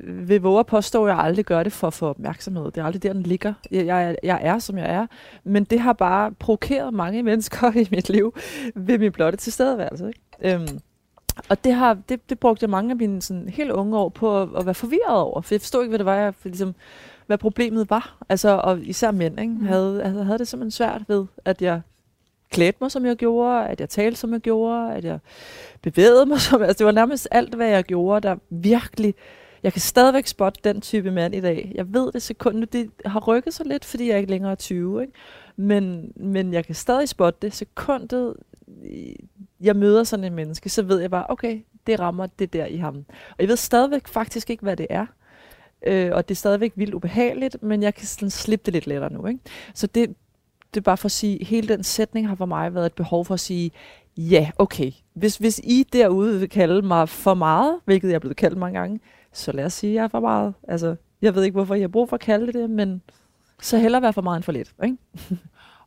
[0.00, 2.64] øh, vil våge at påstå, at jeg aldrig gør det for at få opmærksomhed.
[2.64, 3.54] Det er aldrig der, den ligger.
[3.70, 5.06] Jeg, jeg, jeg er, som jeg er.
[5.44, 8.34] Men det har bare provokeret mange mennesker i mit liv
[8.74, 10.06] ved min blotte tilstedeværelse.
[10.08, 10.54] Ikke?
[10.54, 10.80] Øhm,
[11.48, 14.42] og det, har, det, det brugte jeg mange af mine sådan, helt unge år på
[14.42, 15.40] at, at være forvirret over.
[15.40, 16.74] For jeg forstod ikke, hvad det var, jeg, for, ligesom,
[17.26, 18.16] hvad problemet var.
[18.28, 19.52] Altså, og især mænd ikke?
[19.52, 19.66] Mm.
[19.66, 21.80] Havde, altså, havde det simpelthen svært ved, at jeg
[22.50, 25.18] klædte mig, som jeg gjorde, at jeg talte, som jeg gjorde, at jeg
[25.82, 29.14] bevægede mig, som altså, det var nærmest alt, hvad jeg gjorde, der virkelig
[29.62, 31.72] jeg kan stadigvæk spotte den type mand i dag.
[31.74, 32.66] Jeg ved det sekund.
[32.66, 35.00] Det har rykket sig lidt, fordi jeg ikke længere er 20.
[35.02, 35.12] Ikke?
[35.56, 38.34] Men, men jeg kan stadig spotte det sekundet,
[39.60, 42.76] jeg møder sådan en menneske, så ved jeg bare, okay, det rammer det der i
[42.76, 42.96] ham.
[43.08, 45.06] Og jeg ved stadigvæk faktisk ikke, hvad det er.
[45.86, 49.12] Øh, og det er stadigvæk vildt ubehageligt, men jeg kan sådan slippe det lidt lettere
[49.12, 49.26] nu.
[49.26, 49.40] Ikke?
[49.74, 50.14] Så det,
[50.74, 53.24] det er bare for at sige, hele den sætning har for mig været et behov
[53.24, 53.70] for at sige,
[54.16, 58.36] ja, okay, hvis, hvis I derude vil kalde mig for meget, hvilket jeg er blevet
[58.36, 59.00] kaldt mange gange,
[59.32, 60.54] så lad os sige, at jeg er for meget.
[60.68, 63.02] Altså, jeg ved ikke, hvorfor jeg har brug for at kalde det det, men
[63.62, 64.74] så hellere være for meget end for lidt.
[64.84, 64.96] Ikke?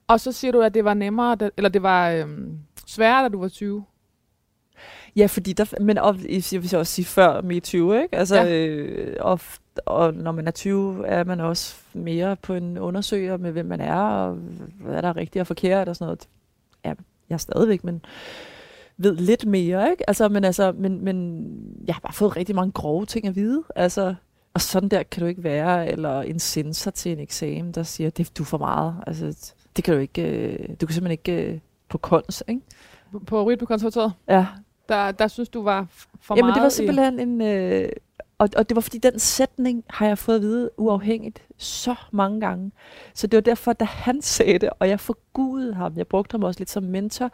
[0.08, 3.40] og så siger du, at det var nemmere, eller det var øhm, sværere, da du
[3.40, 3.84] var 20.
[5.16, 8.16] Ja, fordi der, men og, jeg vil så også sige før med 20, ikke?
[8.16, 8.56] Altså, Ja.
[8.68, 9.40] øh, og,
[9.86, 13.82] og når man er 20, er man også mere på en undersøger med, hvem man
[13.82, 14.38] er, og
[14.80, 16.28] hvad der er rigtigt og forkert og sådan noget.
[16.86, 16.94] Ja,
[17.30, 18.06] jeg er stadigvæk, men
[18.98, 20.10] ved lidt mere, ikke?
[20.10, 21.46] Altså, men, altså, men, men
[21.88, 23.64] jeg har bare fået rigtig mange grove ting at vide.
[23.76, 24.16] Altså,
[24.54, 28.10] og sådan der kan du ikke være, eller en sensor til en eksamen, der siger,
[28.10, 28.96] det du er for meget.
[29.08, 31.60] Altså, det kan du ikke, øh, du kan simpelthen ikke øh,
[31.94, 32.62] på kunst, ikke?
[33.28, 34.48] På, Ryt på konservatoriet, Ja,
[34.90, 35.86] der, der synes du var
[36.22, 37.42] for Jamen meget det var i- simpelthen en...
[37.42, 37.90] Øh,
[38.44, 42.40] og, og det var fordi, den sætning har jeg fået at vide uafhængigt så mange
[42.42, 42.72] gange.
[43.14, 45.94] Så det var derfor, da han sagde det, og jeg forgudede ham.
[45.98, 47.32] Jeg brugte ham også lidt som mentor.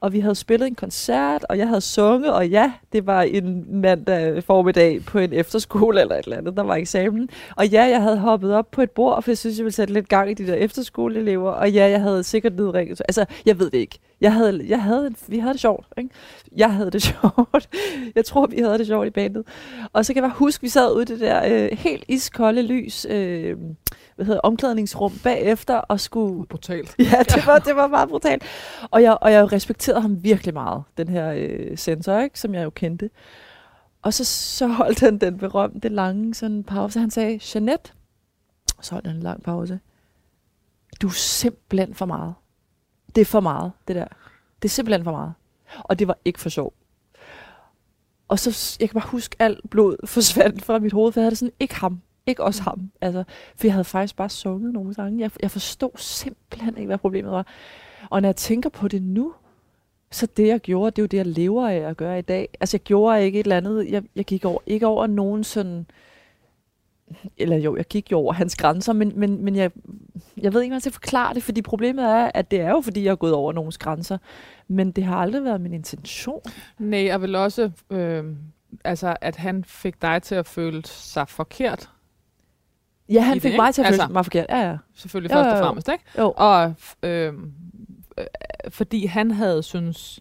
[0.00, 3.80] Og vi havde spillet en koncert, og jeg havde sunget, og ja, det var en
[3.80, 7.30] mandag formiddag på en efterskole eller et eller andet, der var eksamen.
[7.56, 9.94] Og ja, jeg havde hoppet op på et bord, for jeg synes, jeg ville sætte
[9.94, 11.50] lidt gang i de der efterskoleelever.
[11.50, 13.02] Og ja, jeg havde sikkert nedringet.
[13.08, 13.98] Altså, jeg ved det ikke.
[14.20, 15.86] Jeg havde, jeg havde, vi havde det sjovt.
[15.98, 16.10] Ikke?
[16.56, 17.68] Jeg havde det sjovt.
[18.14, 19.44] Jeg tror, vi havde det sjovt i bandet.
[19.92, 22.62] Og så kan jeg bare huske, vi sad ude i det der øh, helt iskolde
[22.62, 23.56] lys, øh,
[24.16, 26.46] hvad hedder, omklædningsrum bagefter, og skulle...
[26.46, 26.94] Brutalt.
[27.12, 28.42] Ja, det var, det var meget brutalt.
[28.90, 32.64] Og jeg, og jeg respekterede ham virkelig meget, den her øh, sensor, ikke, som jeg
[32.64, 33.10] jo kendte.
[34.02, 37.00] Og så, så holdt han den berømte lange sådan pause.
[37.00, 37.92] Han sagde, Jeanette,
[38.78, 39.80] og så holdt han en lang pause.
[41.02, 42.34] Du er simpelthen for meget.
[43.14, 44.06] Det er for meget, det der.
[44.62, 45.32] Det er simpelthen for meget.
[45.78, 46.72] Og det var ikke for sjov.
[48.28, 51.30] Og så, jeg kan bare huske, alt blod forsvandt fra mit hoved, for jeg havde
[51.30, 52.90] det sådan, ikke ham, ikke også ham.
[53.00, 53.24] Altså,
[53.56, 55.20] for jeg havde faktisk bare sunget nogle sange.
[55.20, 57.46] Jeg, jeg forstod simpelthen ikke, hvad problemet var.
[58.10, 59.32] Og når jeg tænker på det nu,
[60.10, 62.48] så det jeg gjorde, det er jo det, jeg lever af at gøre i dag.
[62.60, 65.86] Altså jeg gjorde ikke et eller andet, jeg, jeg gik over, ikke over nogen sådan,
[67.36, 69.70] eller jo, jeg gik jo over hans grænser, men, men, men jeg,
[70.36, 72.80] jeg ved ikke, hvordan jeg skal forklare det, fordi problemet er, at det er jo,
[72.80, 74.18] fordi jeg er gået over nogens grænser,
[74.68, 76.40] men det har aldrig været min intention.
[76.78, 78.24] Nej, jeg vil også, øh,
[78.84, 81.90] altså, at han fik dig til at føle sig forkert.
[83.08, 83.62] Ja, han det, fik ikke?
[83.62, 84.46] mig til at føle Altså- mig forkert.
[84.48, 84.76] Ja, ja.
[84.94, 85.64] Selvfølgelig Jo, først jo, og jo.
[85.64, 86.04] fremmest, ikke?
[86.18, 86.32] Jo.
[86.36, 87.34] Og øh,
[88.18, 88.24] øh,
[88.68, 90.20] fordi han havde synes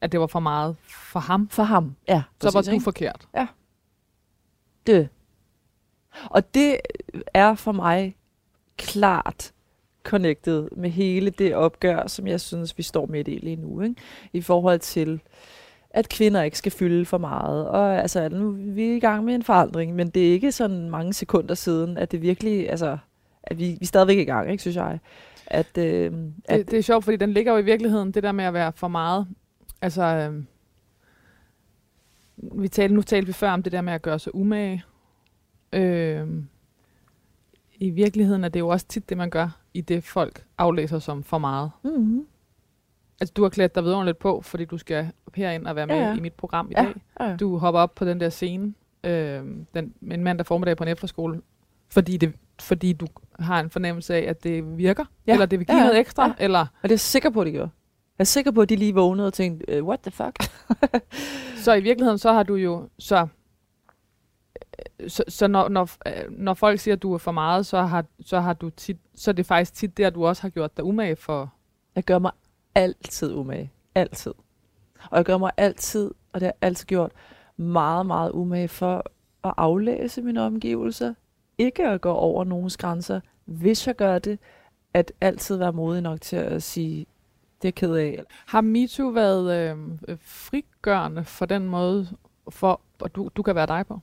[0.00, 1.96] at det var for meget for ham, For ham.
[2.08, 2.84] Ja, så var præcis, du ikke?
[2.84, 3.28] forkert.
[4.86, 5.08] det.
[6.30, 6.76] Og det
[7.34, 8.16] er for mig
[8.76, 9.52] klart
[10.04, 13.80] connected med hele det opgør, som jeg synes, vi står midt i lige nu.
[13.80, 13.94] Ikke?
[14.32, 15.20] I forhold til,
[15.90, 17.68] at kvinder ikke skal fylde for meget.
[17.68, 20.90] Og altså, nu vi er i gang med en forandring, men det er ikke sådan
[20.90, 22.98] mange sekunder siden, at det virkelig, altså,
[23.42, 24.98] at vi, vi er stadigvæk i gang, ikke, synes jeg.
[25.46, 26.12] At, øh,
[26.44, 28.54] at, Det, det er sjovt, fordi den ligger jo i virkeligheden, det der med at
[28.54, 29.26] være for meget.
[29.82, 30.44] Altså, øh,
[32.62, 34.84] vi talte, nu talte vi før om det der med at gøre sig umage.
[35.72, 36.28] Øh,
[37.74, 41.22] I virkeligheden er det jo også tit det, man gør i det, folk aflæser som
[41.22, 41.70] for meget.
[41.82, 42.26] mm-hmm.
[43.20, 46.08] Altså, du har klædt dig vidunderligt på, fordi du skal herind og være med Ja,
[46.08, 46.94] ja, i mit program i Ja, dag.
[47.30, 47.36] ja.
[47.36, 49.42] Du hopper op på den der scene, øh,
[49.74, 51.40] den, en mandag formiddag på en efterskole,
[51.88, 53.06] fordi, det, fordi du
[53.38, 56.26] har en fornemmelse af, at det virker, Ja, eller det vil give ja, noget ekstra,
[56.26, 56.32] ja.
[56.38, 57.70] eller Og det er jeg sikker på, at de gjorde.
[58.18, 60.36] Jeg er sikker på, at de lige vågnede og tænkte, uh, what the fuck?
[61.64, 63.26] Så i virkeligheden, så har du jo, så,
[65.08, 68.04] så, så når, når, øh, når folk siger, at du er for meget, så har,
[68.20, 70.84] så har du tit, så er det faktisk tit der, du også har gjort dig
[70.84, 71.52] umage for.
[71.94, 72.32] Jeg gør mig
[72.74, 73.72] altid umage.
[73.94, 74.32] Altid.
[75.10, 77.12] Og jeg gør mig altid, og det har jeg altid gjort,
[77.56, 79.04] meget, meget umage for
[79.44, 81.14] at aflæse mine omgivelser.
[81.58, 83.20] Ikke at gå over nogens grænser.
[83.44, 84.38] Hvis jeg gør det,
[84.94, 87.06] at altid være modig nok til at sige,
[87.62, 88.22] det er ked af.
[88.46, 89.70] Har MeToo været
[90.08, 92.08] øh, frigørende for den måde,
[92.48, 94.00] for at du, du kan være dig på?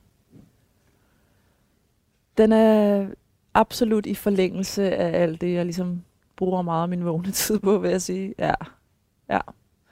[2.38, 3.06] Den er
[3.54, 6.02] absolut i forlængelse af alt det, jeg ligesom
[6.36, 8.34] bruger meget af min vågne tid på, vil jeg sige.
[8.38, 8.54] Ja.
[9.30, 9.40] ja.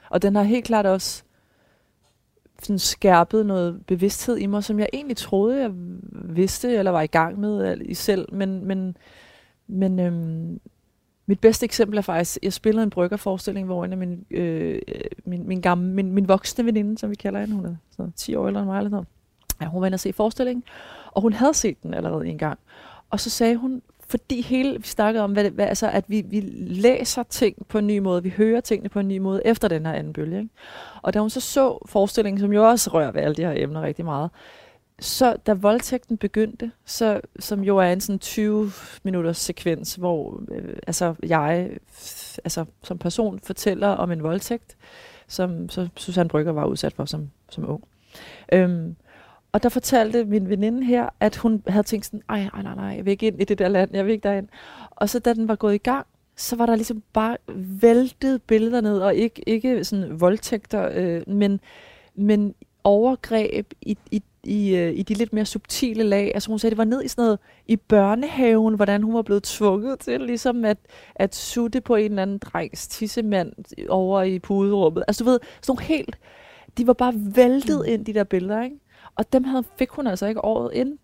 [0.09, 1.23] Og den har helt klart også
[2.63, 5.71] sådan skærpet noget bevidsthed i mig, som jeg egentlig troede, jeg
[6.11, 8.33] vidste, eller var i gang med i selv.
[8.33, 8.97] Men, men,
[9.67, 10.59] men øhm,
[11.25, 14.81] mit bedste eksempel er faktisk, jeg spillede en bryggerforestilling, hvor en af min, øh,
[15.25, 18.35] min, min, gamle, min, min voksne veninde, som vi kalder hende, hun er så 10
[18.35, 19.05] år ældre end mig, eller sådan
[19.61, 20.63] ja, hun var inde og se forestillingen,
[21.17, 22.59] og hun havde set den allerede en gang.
[23.09, 26.39] Og så sagde hun, fordi hele, vi snakkede om, hvad, hvad, altså, at vi, vi
[26.57, 29.85] læser ting på en ny måde, vi hører tingene på en ny måde efter den
[29.85, 30.37] her anden bølge.
[30.37, 30.49] Ikke?
[31.01, 33.81] Og da hun så så forestillingen, som jo også rører ved alle de her emner
[33.81, 34.29] rigtig meget,
[34.99, 38.71] så da voldtægten begyndte, så, som jo er en sådan 20
[39.03, 41.69] minutters sekvens, hvor øh, altså jeg
[42.43, 44.77] altså, som person fortæller om en voldtægt,
[45.27, 47.83] som så Susanne Brygger var udsat for som, som ung.
[48.53, 48.95] Øhm,
[49.57, 52.85] og der fortalte min veninde her, at hun havde tænkt sådan, ej, ej, nej, nej,
[52.85, 54.47] jeg vil ikke ind i det der land, jeg vil ikke derind.
[54.91, 57.37] Og så da den var gået i gang, så var der ligesom bare
[57.81, 61.59] væltet billeder ned, og ikke, ikke sådan voldtægter, øh, men,
[62.15, 66.31] men overgreb i, i, i, øh, i de lidt mere subtile lag.
[66.33, 69.43] Altså hun sagde, det var ned i sådan noget i børnehaven, hvordan hun var blevet
[69.43, 70.77] tvunget til ligesom at,
[71.15, 73.53] at sutte på en eller anden drengs tissemand
[73.89, 75.03] over i puderummet.
[75.07, 76.17] Altså du ved, sådan nogle helt,
[76.77, 78.79] de var bare væltet ind, de der billeder, ikke?
[79.17, 80.99] Og dem havde, fik hun altså ikke året inden.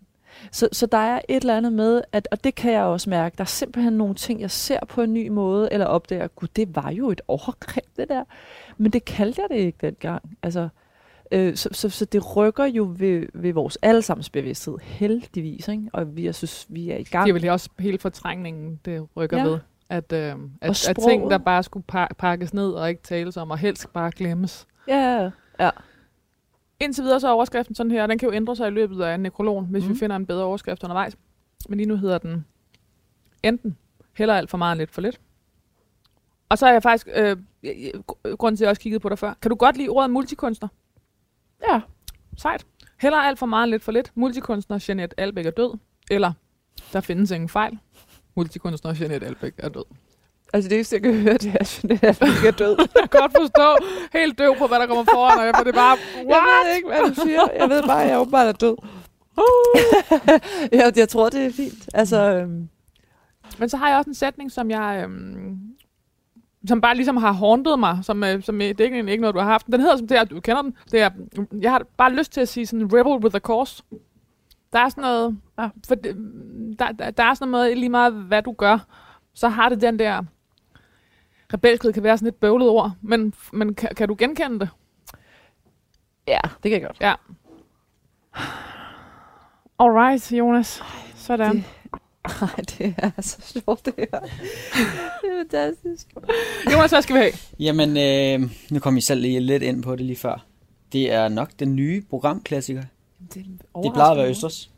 [0.50, 3.36] Så, så der er et eller andet med, at, og det kan jeg også mærke,
[3.36, 6.76] der er simpelthen nogle ting, jeg ser på en ny måde, eller opdager, gud, det
[6.76, 8.24] var jo et overgreb, det der.
[8.78, 10.22] Men det kaldte jeg det ikke dengang.
[10.42, 10.68] Altså,
[11.32, 15.68] øh, så, så, så det rykker jo ved, ved vores allesammens bevidsthed, heldigvis.
[15.68, 15.82] Ikke?
[15.92, 17.24] Og vi, jeg synes, vi er i gang.
[17.26, 19.44] Det er vel også hele fortrængningen, det rykker Ja.
[19.44, 19.58] ved.
[19.88, 23.50] At, øh, at, at ting, der bare skulle pa- pakkes ned og ikke tales om,
[23.50, 24.66] og helst bare glemmes.
[24.88, 25.70] Ja, ja.
[26.84, 29.02] Indtil videre så er overskriften sådan her, og den kan jo ændre sig i løbet
[29.02, 29.90] af nekrologen, hvis mm.
[29.90, 31.16] vi finder en bedre overskrift undervejs.
[31.68, 32.46] Men lige nu hedder den
[33.42, 33.76] enten
[34.16, 35.20] heller alt for meget lidt for lidt.
[36.48, 37.36] Og så er jeg faktisk, øh,
[38.38, 39.34] grunden til, at jeg også kiggede på dig før.
[39.42, 40.68] Kan du godt lide ordet multikunstner?
[41.68, 41.80] ja.
[42.36, 42.66] Sejt.
[43.00, 44.12] Heller alt for meget lidt for lidt.
[44.14, 45.78] Multikunstner Jeanette Albeck er død.
[46.10, 46.32] Eller,
[46.92, 47.78] der findes ingen fejl.
[48.34, 49.84] Multikunstner Jeanette Albeck er død.
[50.54, 52.76] Altså det eneste, jeg kan høre, det er, at Jeanette Albeck er død.
[53.00, 53.86] Jeg kan godt forstå.
[54.12, 55.96] Helt døv på, hvad der kommer foran, og får det bare...
[56.16, 57.40] Jeg ved ikke, hvad du siger.
[57.58, 58.76] Jeg ved bare, at jeg åbenbart er død.
[60.78, 61.88] jeg, jeg tror, det er fint.
[61.94, 62.68] Altså, øhm,
[63.58, 65.00] Men så har jeg også en sætning, som jeg...
[65.04, 65.58] Øhm,
[66.68, 69.34] som bare ligesom har haunted mig, som, øh, som øh, det er ikke, ikke noget,
[69.34, 69.66] du har haft.
[69.66, 71.10] Den hedder, som det er, du kender den, det er,
[71.60, 73.82] jeg har bare lyst til at sige sådan, rebel with a cause.
[74.72, 75.38] Der er sådan noget,
[75.88, 76.16] for det,
[76.78, 78.78] der, der, der er sådan noget, lige meget hvad du gør,
[79.34, 80.22] så har det den der,
[81.52, 84.68] rebelskhed kan være sådan et bøvlet ord, men, men kan, kan du genkende det?
[86.28, 87.00] ja, det kan jeg godt.
[89.78, 90.82] Alright, Jonas.
[91.16, 91.56] Sådan.
[91.56, 91.64] Det-
[92.40, 94.06] Nej, det er så sjovt, det her.
[94.20, 96.06] Det er fantastisk.
[96.72, 97.32] Jonas, hvad skal vi have?
[97.58, 100.46] Jamen, øh, nu kom I selv lige lidt ind på det lige før.
[100.92, 102.82] Det er nok den nye programklassiker.
[103.34, 103.46] Det,
[103.82, 104.70] Det plejede at være Østers.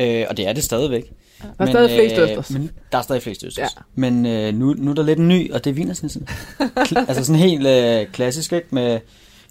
[0.00, 1.12] Øh, og det er det stadigvæk.
[1.42, 2.50] Der er stadig flest østers.
[2.50, 3.76] Men, der er stadig flest østers.
[3.76, 3.82] Ja.
[3.94, 6.28] Men øh, nu, nu er der lidt en ny, og det er vinersnitzel.
[6.60, 8.66] Kla- altså sådan helt øh, klassisk, ikke?
[8.70, 9.00] Med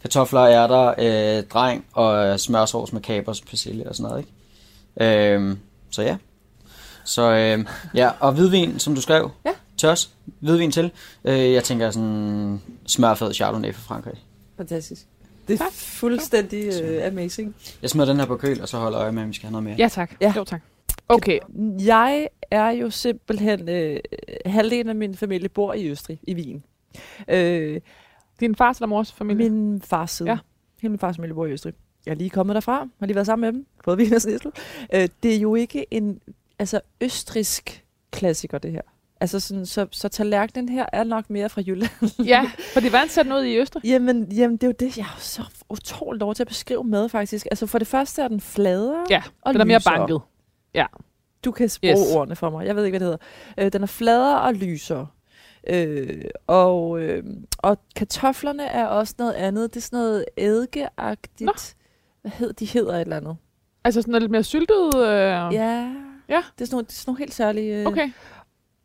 [0.01, 0.93] kartofler, ærter,
[1.37, 4.25] øh, dreng og smørsovs med kapers, persille og sådan noget,
[4.99, 5.33] ikke?
[5.35, 5.57] Øh,
[5.91, 6.17] så ja.
[7.05, 9.31] Så øh, ja, og hvidvin, som du skrev.
[9.45, 9.51] Ja.
[9.77, 10.91] Tørs, hvidvin til.
[11.25, 14.13] Øh, jeg tænker sådan smørfed Chardonnay fra Frankrig.
[14.57, 15.01] Fantastisk.
[15.47, 15.73] Det er Tak.
[15.73, 17.55] fuldstændig uh, amazing.
[17.81, 19.51] Jeg smider den her på køl, og så holder øje med, om vi skal have
[19.51, 19.75] noget mere.
[19.79, 20.11] Ja, tak.
[20.21, 20.33] Ja.
[20.37, 20.61] Jo, tak.
[21.09, 21.39] Okay.
[21.85, 23.69] Jeg er jo simpelthen...
[23.69, 23.99] Øh,
[24.45, 26.63] halvdelen af min familie bor i Østrig, i Wien.
[27.27, 27.81] Øh,
[28.39, 29.49] Din fars eller mors familie?
[29.49, 30.29] min fars side.
[30.29, 30.37] Ja.
[30.81, 31.73] Hele min fars familie bor i Østrig.
[32.05, 34.51] Jeg er lige kommet derfra, har lige været sammen med dem, fået Wiener Schnitzel.
[34.93, 36.19] Øh, det er jo ikke en
[36.59, 38.81] altså, østrisk klassiker, det her.
[39.21, 42.11] Altså sådan, så, så tallerkenen her er nok mere fra Jylland.
[42.25, 43.85] Ja, for det var en sat noget i Østrig.
[43.85, 47.09] Jamen, jamen, det er jo det, jeg har så utroligt lov til at beskrive mad,
[47.09, 47.45] faktisk.
[47.51, 50.19] Altså, for det første er den fladere Ja, og den er mere lysere.
[50.73, 51.05] Banket.
[51.45, 52.15] Du kan bruge Yes.
[52.15, 52.65] ordene for mig.
[52.65, 53.19] Jeg ved ikke, hvad det
[53.57, 53.65] hedder.
[53.65, 55.07] Øh, den er fladere og lysere.
[55.69, 57.23] Øh, og, øh,
[57.57, 59.73] og kartoflerne er også noget andet.
[59.73, 61.45] Det er sådan noget eddikeagtigt.
[61.45, 61.53] Nå.
[62.21, 62.65] Hvad hedder de?
[62.65, 63.37] hedder et eller andet.
[63.83, 64.95] Altså sådan noget lidt mere syltet.
[64.95, 65.03] Øh...
[65.03, 65.49] Ja.
[66.29, 66.43] Ja.
[66.57, 67.75] Det er sådan nogle, det er sådan nogle helt særlige...
[67.81, 68.09] Øh, Okay.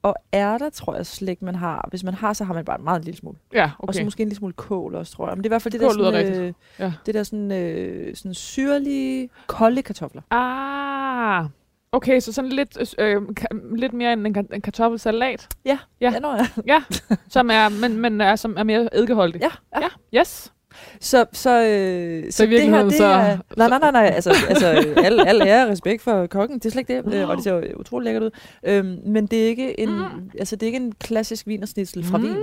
[0.03, 1.87] Og ærter, tror jeg slet ikke, man har.
[1.91, 3.37] Hvis man har, så har man bare en meget lille smule.
[3.53, 3.89] Ja, Okay.
[3.89, 5.37] Og så måske en lille smule kål også, tror jeg.
[5.37, 6.93] Men det er i hvert fald det Kål der, sådan, øh, Ja.
[7.07, 10.23] det der sådan, øh, sådan syrlige, kolde kartofler.
[10.31, 11.45] Ah.
[11.95, 15.49] Okay, så sådan lidt, øh, ka- lidt mere en, en ka- en kartoffelsalat.
[15.65, 16.11] Ja, Ja.
[16.13, 16.19] ja.
[16.19, 16.47] Nå, ja.
[16.67, 16.83] Ja,
[17.29, 19.41] som er, men, men er, som er mere eddikeholdig.
[19.41, 19.51] ja,
[19.81, 19.89] ja.
[20.13, 20.19] ja.
[20.21, 20.53] Yes.
[21.01, 23.37] Så, så, øh, så, i det her, det så- er...
[23.57, 24.11] Nej, nej, nej, nej.
[24.15, 24.67] Altså, altså
[25.05, 26.59] al, al ære og respekt for kokken.
[26.59, 27.15] Det er slet ikke det.
[27.15, 28.31] Øh, og det ser utrolig lækkert ud.
[28.65, 30.31] Øhm, men det er ikke en, Mm.
[30.39, 32.25] altså, det er ikke en klassisk vinersnitsel fra Mm.
[32.25, 32.37] Wien.
[32.37, 32.43] Det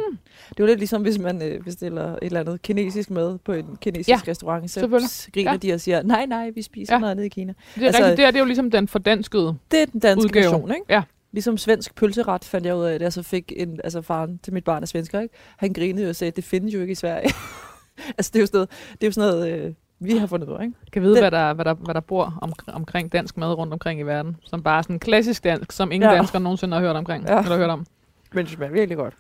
[0.50, 3.66] er jo lidt ligesom, hvis man øh, bestiller et eller andet kinesisk mad på en
[3.82, 4.72] kinesisk Ja, restaurant.
[4.72, 4.88] Så
[5.34, 5.58] griner Ja.
[5.58, 7.00] de og siger, nej, nej, vi spiser ja.
[7.00, 7.54] noget andet i Kina.
[7.76, 8.18] Det er Altså- rigtigt.
[8.18, 9.56] Det, er, det er jo ligesom den fordanskede.
[9.72, 10.44] Det er den danske Udgave.
[10.44, 10.86] version, ikke?
[10.90, 11.02] Ja.
[11.32, 14.54] Ligesom svensk pølseret fandt jeg ud af, da jeg så fik en, altså faren til
[14.54, 15.36] mit barn er svensker, ikke?
[15.58, 17.30] Han grinede jo og sagde, det findes jo ikke i Sverige.
[18.18, 20.50] altså det er jo sådan noget, det er jo sådan noget øh, vi har fundet
[20.50, 20.76] ud af, ikke?
[20.92, 23.74] Kan vide, Den- hvad der, hvad, der, hvad der bor om, omkring dansk mad rundt
[23.74, 24.36] omkring i verden.
[24.44, 26.16] Som bare er sådan klassisk dansk, som ingen ja.
[26.16, 27.26] Danskere nogensinde har hørt omkring.
[27.28, 27.40] Ja.
[27.44, 27.86] Eller hørt om.
[28.34, 29.14] Men det smager virkelig godt.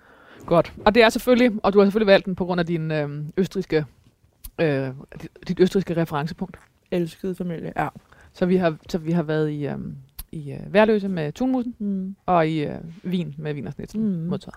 [0.45, 0.73] Godt.
[0.85, 3.09] Og det er selvfølgelig, og du har selvfølgelig valgt den på grund af din øh,
[3.37, 3.85] østriske,
[4.61, 4.89] øh,
[5.47, 6.57] dit, østriske referencepunkt.
[6.91, 7.87] Elskede familie, ja.
[8.33, 9.75] Så vi har, så vi har været i, øh,
[10.31, 12.15] i øh, Værløse med tunmusen, Mm.
[12.25, 14.05] og i øh, Wien med Wienersnitzel mm.
[14.05, 14.11] Mm.
[14.27, 14.55] modtaget.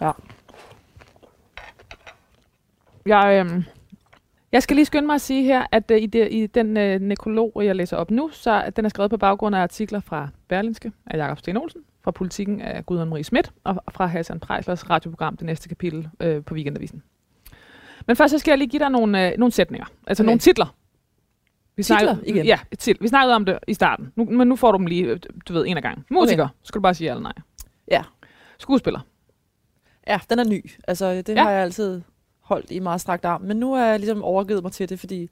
[0.00, 0.10] Ja.
[3.06, 3.64] Jeg, øh,
[4.52, 7.00] jeg skal lige skynde mig at sige her, at øh, i, det, i den øh,
[7.00, 10.28] nekrolog, jeg læser op nu, så er den er skrevet på baggrund af artikler fra
[10.48, 14.90] Berlinske af Jakob Sten Olsen, fra Politikken af Gudrun Marie Schmidt, og fra Hassan Prejslers
[14.90, 17.02] radioprogram, det næste kapitel øh, på Weekendavisen.
[18.06, 20.26] Men først så skal jeg lige give dig nogle, øh, nogle sætninger, altså Okay.
[20.26, 20.74] nogle titler.
[21.76, 22.46] Vi Titler snakkede, igen?
[22.46, 25.04] Ja, til, vi snakkede om det i starten, nu, men nu får du dem lige,
[25.04, 26.04] øh, du ved, en af gangen.
[26.10, 26.54] Musiker, okay.
[26.62, 27.32] skal du bare sige ja eller nej.
[27.90, 28.02] Ja.
[28.58, 29.00] Skuespiller.
[30.06, 30.70] Ja, den er ny.
[30.88, 31.42] Altså, det ja.
[31.42, 32.02] har jeg altid
[32.42, 33.42] holdt i meget strakt arm.
[33.42, 35.30] Men nu har jeg ligesom overgivet mig til det, fordi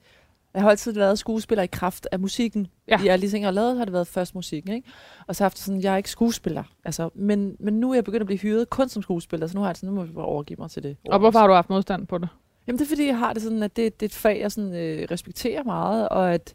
[0.55, 2.67] jeg har altid været skuespiller i kraft af musikken.
[2.89, 3.03] Ja.
[3.05, 4.89] I alle de ting, jeg har lavet, har det været først musikken, ikke?
[5.27, 6.65] Og så har jeg haft sådan, jeg er ikke skuespiller.
[6.85, 9.61] Altså, men, men nu er jeg begyndt at blive hyret kun som skuespiller, så nu
[9.61, 10.97] har jeg sådan, nu må jeg bare overgive mig til det.
[11.09, 12.29] Og hvorfor har du haft modstand på det?
[12.67, 14.53] Jamen det er fordi, jeg har det sådan, at det, det er et fag, jeg
[14.53, 16.55] sådan, øh, respekterer meget, og at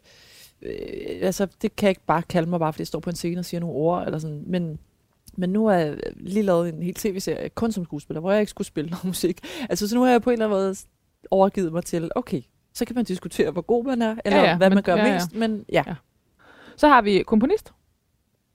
[0.62, 0.72] øh,
[1.22, 3.38] altså, det kan jeg ikke bare kalde mig, bare fordi jeg står på en scene
[3.38, 4.78] og siger nogle ord, eller sådan, men,
[5.36, 8.50] men nu har jeg lige lavet en hel tv-serie, kun som skuespiller, hvor jeg ikke
[8.50, 9.40] skulle spille noget musik.
[9.70, 10.74] Altså, så nu har jeg på en eller anden måde
[11.30, 12.42] overgivet mig til, okay,
[12.74, 14.96] så kan man diskutere, hvor god man er, eller Ja, ja, hvad men- man gør
[14.96, 15.12] ja, ja.
[15.14, 15.94] mest, men ja, Ja.
[16.76, 17.72] Så har vi komponist.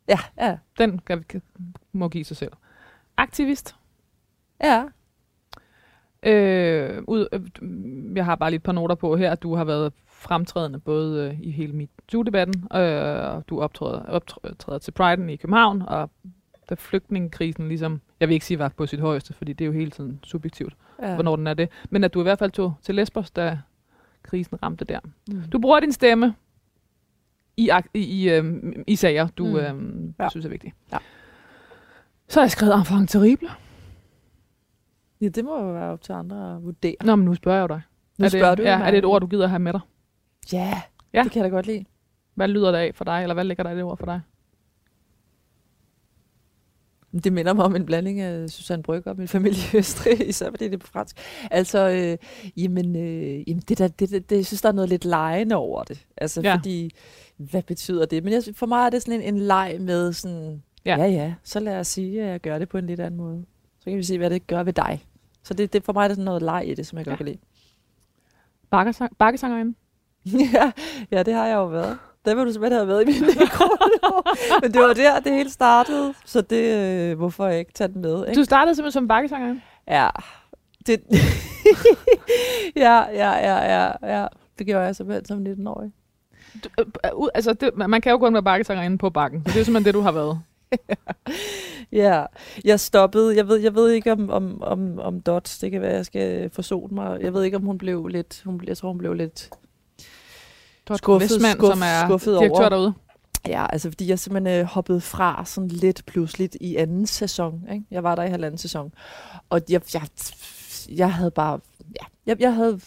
[0.10, 1.42] ja, ja, Den kan vi, kan,
[1.92, 2.52] må give sig selv.
[3.18, 3.76] Aktivist.
[4.64, 4.84] ja,
[6.24, 7.42] Øh, ud, øh,
[8.18, 11.28] jeg har bare lige et par noter på her, at du har været fremtrædende både
[11.30, 16.10] øh, i hele MeToo-debatten, øh, og du optræder, optræder til Pride'en i København, og
[16.72, 19.72] da flygtningekrisen ligesom, jeg vil ikke sige var på sit højeste, fordi det er jo
[19.72, 21.14] hele tiden subjektivt, ja.
[21.14, 23.60] hvornår den er det, men at du i hvert fald tog til Lesbos, da
[24.24, 25.00] krisen ramte der.
[25.32, 25.42] Mm.
[25.52, 26.36] Du bruger din stemme
[27.58, 29.56] i, i, i, øhm, i sager, du Mm.
[29.56, 30.30] øhm, ja.
[30.30, 30.74] Synes er vigtige.
[30.92, 30.98] Ja.
[32.28, 33.50] Så har jeg skrevet Enfant Terrible.
[35.22, 36.96] Ja, det må jo være op til andre at vurdere.
[37.04, 37.82] Nå, men nu spørger jeg dig.
[38.18, 38.86] Nu er spørger det, du ja, mig.
[38.88, 39.82] er det et ord, du gider have med dig?
[40.54, 40.82] Ja, Ja.
[41.14, 41.86] ja, det kan jeg da godt lide.
[42.36, 44.22] Hvad lyder det af for dig, eller hvad ligger der i det ord for dig?
[47.24, 50.50] Det minder mig om en blanding af Susanne Brygger og min familie i Østrig, især
[50.50, 51.18] fordi det er på fransk.
[51.52, 52.18] Altså, øh,
[52.58, 55.56] jamen, øh, jamen det der, det, det, det, jeg synes, der er noget lidt lejende
[55.56, 56.06] over det.
[56.18, 56.56] Altså, Ja.
[56.56, 56.92] fordi,
[57.38, 58.24] hvad betyder det?
[58.24, 60.98] Men jeg, for mig er det sådan en, en leg med sådan, Ja.
[60.98, 61.06] Ja.
[61.06, 61.34] ja.
[61.44, 63.46] Så lad os sige, at jeg gør det på en lidt anden måde.
[63.80, 65.06] Så kan vi se, hvad det gør ved dig.
[65.44, 67.14] Så det, det for mig er der sådan noget leg i det, som jeg godt
[67.14, 67.18] Ja.
[67.18, 67.38] kan lide.
[68.70, 69.74] Bakkesang, bakkesangerinde.
[70.54, 70.72] ja,
[71.12, 71.98] ja, det har jeg jo været.
[72.26, 74.24] Det vil du simpelthen have været i min nekronolog.
[74.62, 76.14] Men det var der, det hele startede.
[76.26, 76.76] Så det,
[77.12, 78.28] øh, hvorfor ikke tage den med?
[78.28, 78.40] Ikke?
[78.40, 79.62] Du startede simpelthen som bakkesangerinde.
[79.88, 80.10] Ja.
[80.88, 81.02] Det,
[82.76, 84.28] ja, ja, ja, ja, ja.
[84.60, 85.92] Det gjorde jeg simpelthen som 19-årig.
[86.64, 89.44] Du, øh, øh, ud- altså, det, man kan jo kun være bakkesangerinde på bakken.
[89.48, 90.40] Så det er simpelthen det, du har været.
[91.92, 92.26] Ja,
[92.66, 93.36] jeg stoppede.
[93.36, 95.60] Jeg ved, jeg ved ikke om, om, om, om Dots.
[95.60, 97.22] Det kan være, jeg skal forsone mig.
[97.22, 98.42] Jeg ved ikke, om hun blev lidt...
[98.46, 99.50] Hun, jeg tror, hun blev lidt...
[100.92, 102.70] Har Skuffet- Vestmand, skuff- som er skuffet direktør over.
[102.70, 102.94] derude.
[103.48, 107.64] Ja, altså fordi jeg simpelthen øh, hoppede fra sådan lidt pludseligt i anden sæson.
[107.72, 107.86] Ikke?
[107.92, 108.94] Jeg var der i halvanden sæson.
[109.50, 110.02] Og jeg, jeg,
[110.98, 111.60] jeg havde bare...
[112.02, 112.80] Ja, jeg, jeg havde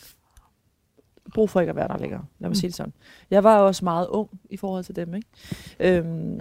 [1.34, 2.24] brug for ikke at være der længere.
[2.38, 2.54] Lad mig Mm.
[2.54, 2.92] sige det sådan.
[3.30, 5.14] Jeg var også meget ung i forhold til dem.
[5.14, 5.28] Ikke?
[5.80, 6.40] Øhm,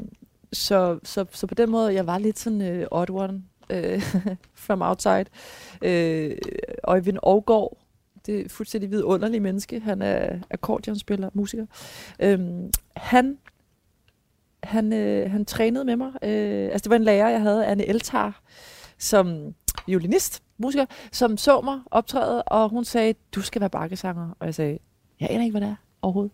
[0.54, 4.02] så, så, så på den måde, jeg var lidt sådan øh, odd one øh,
[4.66, 5.26] from outside.
[5.82, 6.38] Øh,
[6.84, 7.78] Øjvind Aargaard,
[8.26, 9.80] det er et fuldstændig vidunderlig menneske.
[9.80, 11.66] Han er akkordionspiller, musiker.
[12.20, 13.38] Øhm, han
[14.64, 16.12] han, øh, han trænede med mig.
[16.24, 18.42] Øh, altså det var en lærer, jeg havde, Anne Eltar,
[18.98, 19.54] som
[19.88, 24.30] violinist, musiker, som så mig optræde, og hun sagde, du skal være bakkesanger.
[24.40, 24.80] Og jeg sagde,
[25.20, 26.32] jeg aner ikke, hvad det er overhovedet.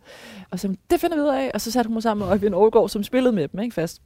[0.51, 1.51] Og så det finder vi ud af.
[1.53, 4.01] Og så satte hun mig sammen med Øjvind Aargaard, som spillede med dem, ikke fast.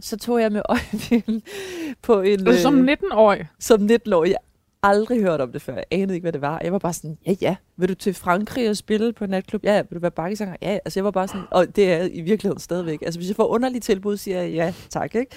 [0.00, 1.42] Så tog jeg med Øjvind
[2.02, 2.56] på en...
[2.56, 3.48] Som øh, 19-årig.
[3.58, 4.30] som 19-årig.
[4.30, 4.51] Jeg har
[4.82, 5.74] aldrig hørt om det før.
[5.74, 6.60] Jeg anede ikke, hvad det var.
[6.64, 7.56] Jeg var bare sådan, ja, ja.
[7.76, 9.64] Vil du til Frankrig og spille på en natklub?
[9.64, 9.82] Ja, ja.
[9.90, 10.56] Vil du være bakkesanger?
[10.62, 10.78] Ja, ja.
[10.84, 13.02] Altså, jeg var bare sådan, og det er i virkeligheden stadigvæk.
[13.02, 15.36] Altså, hvis jeg får underlige tilbud, siger jeg ja, tak, ikke?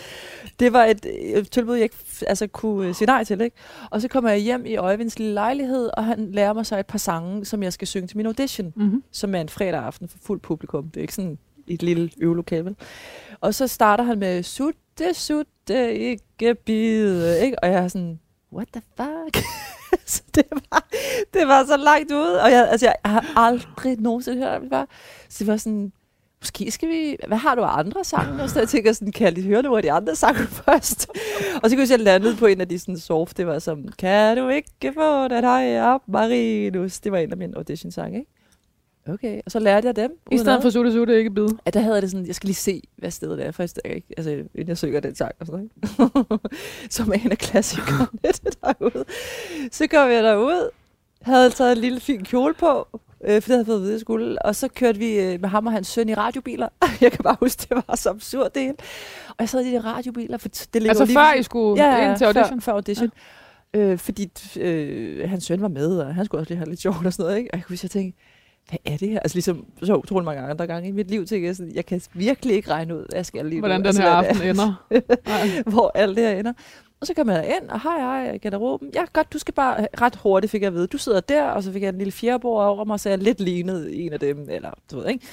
[0.59, 1.05] Det var et,
[1.37, 1.95] et tilbud, jeg ikke
[2.27, 3.57] altså, kunne øh, sige nej til, ikke?
[3.91, 6.85] Og så kommer jeg hjem i Øjvinds lille lejlighed, og han lærer mig så et
[6.85, 9.03] par sange, som jeg skal synge til min audition Mm-hmm.
[9.11, 10.89] som er en fredag aften for fuld publikum.
[10.89, 12.75] Det er ikke sådan et lille øvelokale, vel?
[13.41, 17.63] Og så starter han med, sutte, sutte, ikke bide, ikke?
[17.63, 18.19] Og jeg er sådan,
[18.55, 19.43] what the fuck?
[20.13, 20.87] så det var,
[21.33, 24.69] det var så langt ude, og jeg, altså, jeg har aldrig nogensinde hørt om det
[24.71, 24.85] før.
[25.29, 25.91] Så det var sådan,
[26.41, 28.43] måske skal vi, hvad har du af andre sange?
[28.43, 31.09] Og så jeg tænker sådan, kan jeg lige høre nogle af de andre sange først?
[31.63, 34.37] og så kunne jeg landet på en af de sådan soft, det var som, kan
[34.37, 36.99] du ikke få det her op, Marinus?
[36.99, 38.31] Det var en af mine audition-sange, ikke?
[39.09, 40.19] Okay, og så lærte jeg dem.
[40.31, 41.57] I stedet for sutte, sutte, ikke bide.
[41.65, 44.07] Ja, der havde jeg det sådan, jeg skal lige se, hvad stedet er, først, ikke?
[44.17, 46.37] Altså, inden jeg synger den sang og sådan noget.
[46.37, 46.49] ikke?
[46.95, 48.19] Som er en af klassikerne
[48.63, 49.05] derude.
[49.71, 50.69] Så kom jeg derud,
[51.21, 52.87] havde taget en lille fin kjole på,
[53.23, 54.45] øh, for det havde fået at vide, jeg skulle.
[54.45, 56.67] Og så kørte vi øh, med ham og hans søn i radiobiler.
[57.01, 58.75] jeg kan bare huske, det var så absurd det hele.
[59.29, 61.95] Og jeg sad i de radiobiler, for det ligger Altså lige før I skulle ja,
[61.95, 62.61] ja, ind til audition.
[62.61, 63.11] Før, før audition.
[63.73, 63.79] Ja.
[63.79, 67.05] Øh, fordi øh, hans søn var med, og han skulle også lige have lidt sjovt
[67.05, 67.37] og sådan noget.
[67.37, 67.49] Ikke?
[67.53, 68.19] Og jeg kunne huske, jeg tænkte,
[68.69, 69.19] hvad er det her?
[69.19, 72.01] Altså ligesom så utrolig mange andre gange i mit liv, tænker jeg sådan, jeg kan
[72.13, 73.59] virkelig ikke regne ud, hvad jeg skal lige.
[73.59, 74.85] Hvordan den altså, her aften er, ender.
[75.73, 76.53] Hvor alt det her ender.
[77.01, 78.89] Og så kom jeg ind, og hej, hej, garderoben.
[78.93, 81.63] Ja, godt, du skal bare, ret hurtigt fik jeg at vide, du sidder der, og
[81.63, 84.47] så fik jeg en lille fjerbord over mig, så jeg lidt lignede en af dem,
[84.49, 85.25] eller du ved, ikke?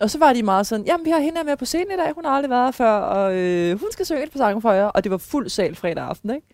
[0.00, 1.96] Og så var de meget sådan, jamen vi har hende her med på scenen i
[1.96, 4.62] dag, hun har aldrig været her før, og øh, hun skal synge et par sange
[4.62, 6.46] for jer, og det var fuld sal fredag aften, ikke?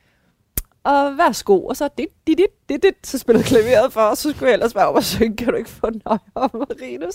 [0.84, 4.30] Og værsgo, og så dit, dit, dit, dit, dit, så spillede klaveret for, og så
[4.30, 7.14] skulle jeg ellers være op og synge, kan du ikke få nøje om, Marinus?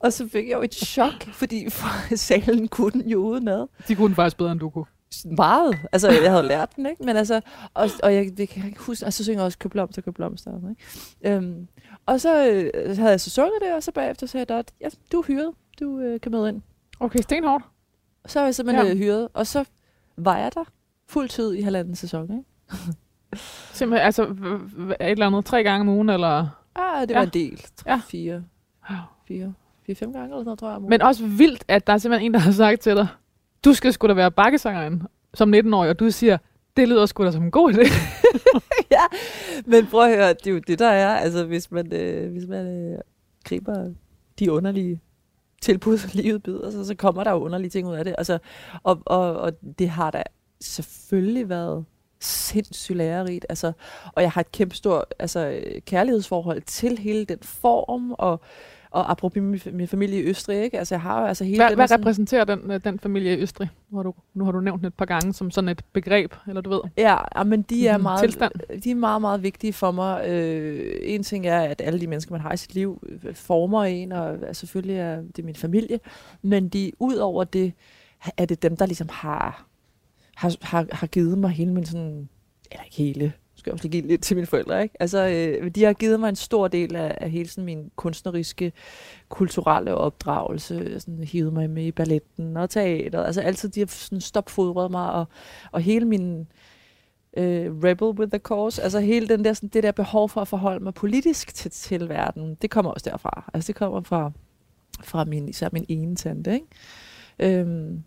[0.00, 3.94] Og så fik jeg jo et chok, fordi for salen kunne den jo udenad De
[3.96, 4.84] kunne den faktisk bedre, end du kunne.
[5.24, 5.78] meget.
[5.92, 7.04] Altså, jeg havde lært den, ikke?
[7.04, 7.40] Men altså,
[7.74, 10.14] og, og jeg, jeg kan ikke huske, altså, så synger jeg også køb blomster, køb
[10.14, 10.50] blomster.
[10.50, 11.36] og Ikke?
[11.36, 11.68] Øhm,
[12.06, 15.18] og så øh, havde jeg så sunget det, og så bagefter sagde jeg, ja, du
[15.18, 16.62] er hyret, du øh, kan med ind.
[17.00, 17.64] Okay, stenhårdt.
[18.24, 18.92] Og så var jeg simpelthen Ja.
[18.92, 18.98] ja.
[18.98, 19.64] hyret, og så
[20.16, 20.64] var jeg der
[21.08, 22.44] fuld tid i halvanden sæson, ikke?
[23.72, 26.48] Simpelthen, altså et eller andet tre gange om ugen, eller...
[26.74, 27.18] Ah, det Ja.
[27.18, 27.60] var en del.
[27.86, 27.92] Ja.
[27.92, 28.00] Ja.
[28.06, 28.44] Fire,
[29.28, 29.54] fire,
[29.86, 30.80] fire, fem gange eller sådan noget, tror jeg.
[30.80, 33.06] Men også vildt, at der er simpelthen en, der har sagt til dig,
[33.64, 35.02] du skal sgu da være bakkesangeren
[35.34, 36.38] som 19-årig, og du siger,
[36.76, 37.88] det lyder sgu da som en god idé.
[39.70, 42.46] Men prøv at høre, det er jo det, der er, altså hvis man, øh, hvis
[42.48, 42.98] man øh,
[43.44, 43.90] griber
[44.38, 45.00] de underlige
[45.62, 48.14] tilbud, livet byder, så, så kommer der jo underlige ting ud af det.
[48.18, 48.38] Altså,
[48.82, 50.22] og, og, og det har da
[50.64, 51.84] selvfølgelig været
[52.20, 53.46] sindssygt lærerigt.
[53.48, 53.72] Altså,
[54.12, 58.40] og jeg har et kæmpe stort altså, kærlighedsforhold til hele den form, og,
[58.90, 60.78] og apropos min, min familie i Østrig, ikke?
[60.78, 63.36] Altså, jeg har jo altså hele Hvad, den hvad sådan- repræsenterer den, øh, den familie
[63.38, 63.68] i Østrig?
[63.90, 66.34] Nu har, du, nu har du nævnt den et par gange som sådan et begreb,
[66.48, 66.80] eller du ved.
[66.96, 68.52] Ja, men de er, Mhm, meget, tilstand.
[68.84, 70.28] de er meget, meget vigtige for mig.
[70.28, 73.84] Øh, en ting er, at alle de mennesker, man har i sit liv, øh, former
[73.84, 76.00] en, og øh, selvfølgelig er det min familie.
[76.42, 77.72] Men de, ud over det,
[78.36, 79.66] er det dem, der ligesom har,
[80.36, 82.28] har, har, har givet mig hele min sådan,
[82.70, 84.94] eller ikke hele, skal jeg også give lidt til mine forældre, ikke?
[85.00, 88.72] Altså, øh, de har givet mig en stor del af, af hele sådan min kunstneriske,
[89.28, 91.00] kulturelle opdragelse.
[91.00, 93.26] Sådan, hivet mig med i balletten og teateret.
[93.26, 95.24] Altså altid, de har sådan stopfodret mig, og,
[95.72, 96.46] og hele min
[97.36, 100.48] øh, rebel with the cause, altså hele den der, sådan, det der behov for at
[100.48, 103.50] forholde mig politisk til, til verden, det kommer også derfra.
[103.54, 104.32] Altså det kommer fra,
[105.04, 106.66] fra min, især min ene tante, ikke?
[107.38, 108.04] Øhm,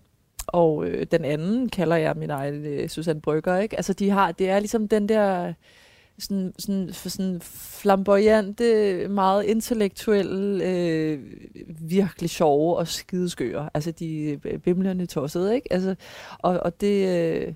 [0.47, 3.75] og øh, den anden kalder jeg min egen øh, Susanne Brygger, ikke?
[3.75, 5.53] Altså de har, det er ligesom den der
[6.19, 11.19] sådan, sådan, sådan flamboyante, meget intellektuelle, øh,
[11.89, 13.69] virkelig sjove og skideskøre.
[13.73, 15.73] Altså de øh, bimlerne tossede, ikke?
[15.73, 15.95] Altså,
[16.39, 17.53] og, og det, øh,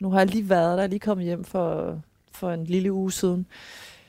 [0.00, 1.98] nu har jeg lige været der, lige kommet hjem for,
[2.32, 3.46] for en lille uge siden,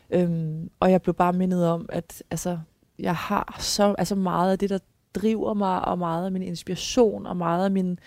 [0.10, 2.60] øhm, og jeg blev bare mindet om, at altså,
[3.00, 4.80] jeg har så altså meget af det, der
[5.22, 7.99] driver mig, og meget af min inspiration, og meget af min...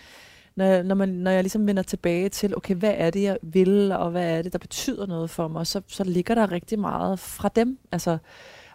[0.55, 3.37] Når jeg, når, man, når jeg ligesom vender tilbage til, okay, hvad er det, jeg
[3.41, 6.79] vil, og hvad er det, der betyder noget for mig, så, så ligger der rigtig
[6.79, 7.77] meget fra dem.
[7.91, 8.17] Altså,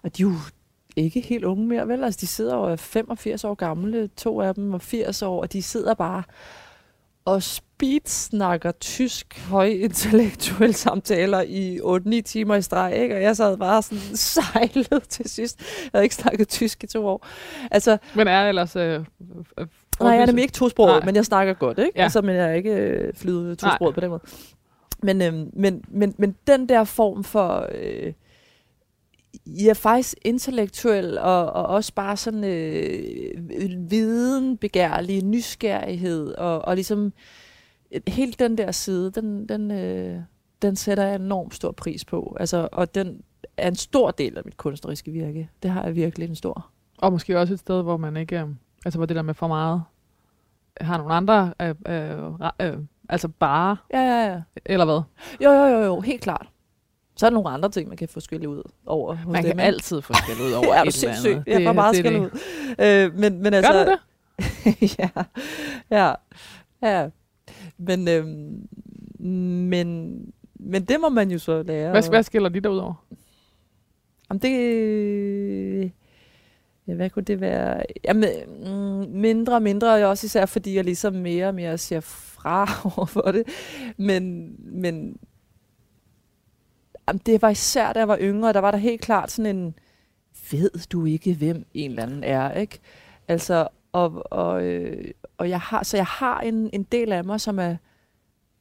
[0.03, 0.33] og de er jo
[0.97, 2.05] ikke helt unge mere, vel?
[2.05, 5.63] Altså, de sidder jo 85 år gamle, to af dem og 80 år, og de
[5.63, 6.23] sidder bare
[7.27, 13.15] og speedsnakker tysk højintellektuelle samtaler i 8-9 timer i streg, ikke?
[13.15, 15.59] og jeg sad bare sådan sejlet til sidst.
[15.59, 17.27] Jeg havde ikke snakket tysk i to år.
[17.71, 18.77] Altså, Men er ellers...
[18.77, 19.01] Øh,
[19.59, 19.67] øh,
[20.01, 21.93] nej, jeg er nemlig ikke tosproget, men jeg snakker godt, ikke?
[21.97, 22.03] Ja.
[22.03, 24.23] Altså, men jeg er ikke øh, flydende tosproget på den måde.
[25.03, 27.69] Men, øhm, men, men, men den der form for...
[27.75, 28.13] Øh,
[29.47, 37.13] jeg er faktisk intellektuel, og, og også bare sådan øh, videnbegærlig, nysgerrighed, og, og ligesom
[37.93, 40.21] øh, helt den der side, den, den, øh,
[40.63, 42.37] den sætter jeg enormt stor pris på.
[42.41, 43.23] Altså, og den
[43.57, 45.51] er en stor del af mit kunstneriske virke.
[45.63, 46.71] Det har jeg virkelig en stor.
[46.99, 48.41] Og måske også et sted, hvor man ikke...
[48.41, 48.49] Øh,
[48.85, 49.83] altså, hvor det der med for meget
[50.81, 51.55] har nogle andre...
[51.63, 52.19] Øh, øh,
[52.61, 52.79] øh,
[53.09, 53.77] altså bare...
[53.93, 54.43] Ja, ja, ja.
[54.65, 55.01] Eller hvad?
[55.45, 56.49] Jo, jo, jo, jo, helt klart.
[57.17, 59.51] Så er der nogle andre ting, man kan få skille ud over Man dem, kan
[59.51, 59.63] ikke?
[59.63, 61.47] altid få skæld ud over ja, et eller andet.
[61.47, 62.31] Jeg får meget skæld ud.
[62.79, 63.99] Øh, men, men altså, Gør du det?
[64.99, 65.09] ja,
[65.91, 66.15] ja,
[66.83, 67.09] ja.
[67.79, 68.69] Men, øhm,
[69.69, 70.21] men,
[70.55, 71.91] men det må man jo så lære.
[71.91, 72.95] Hvad, hvad skiller de der ud over?
[74.29, 75.93] Om det...
[76.87, 77.83] Ja, hvad kunne det være?
[78.05, 82.01] Jamen, mm, mindre og mindre, og også især fordi jeg ligesom mere og mere siger
[82.01, 83.43] fra over for det.
[83.97, 85.17] Men, men
[87.09, 89.75] jamen, det var især, da jeg var yngre, der var der helt klart sådan en,
[90.51, 92.79] ved du ikke, hvem en eller anden er, ikke?
[93.29, 97.41] Altså, og, og, øh, og jeg har, så jeg har en, en del af mig,
[97.41, 97.77] som er,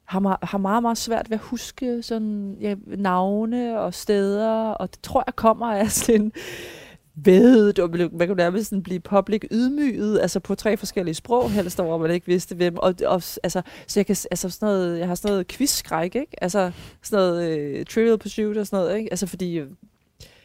[0.05, 5.01] har, har meget, meget svært ved at huske sådan, ja, navne og steder, og det
[5.01, 6.31] tror jeg kommer af sådan en,
[7.15, 11.75] ved og man kan nærmest sådan blive public ydmyget, altså på tre forskellige sprog, helst
[11.75, 15.07] hvor man ikke vidste hvem, og, og altså, så jeg kan, altså sådan noget, jeg
[15.07, 16.43] har sådan noget quizskræk, ikke?
[16.43, 19.13] Altså sådan noget uh, trivial pursuit og sådan noget, ikke?
[19.13, 19.67] Altså fordi, øh,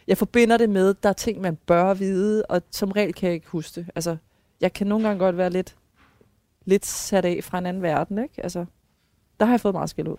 [0.07, 3.35] jeg forbinder det med, der er ting, man bør vide, og som regel kan jeg
[3.35, 3.91] ikke huske det.
[3.95, 4.17] Altså,
[4.61, 5.77] jeg kan nogle gange godt være lidt,
[6.65, 8.43] lidt sat af fra en anden verden, ikke?
[8.43, 8.65] Altså,
[9.41, 10.17] der har jeg fået meget skæld ud.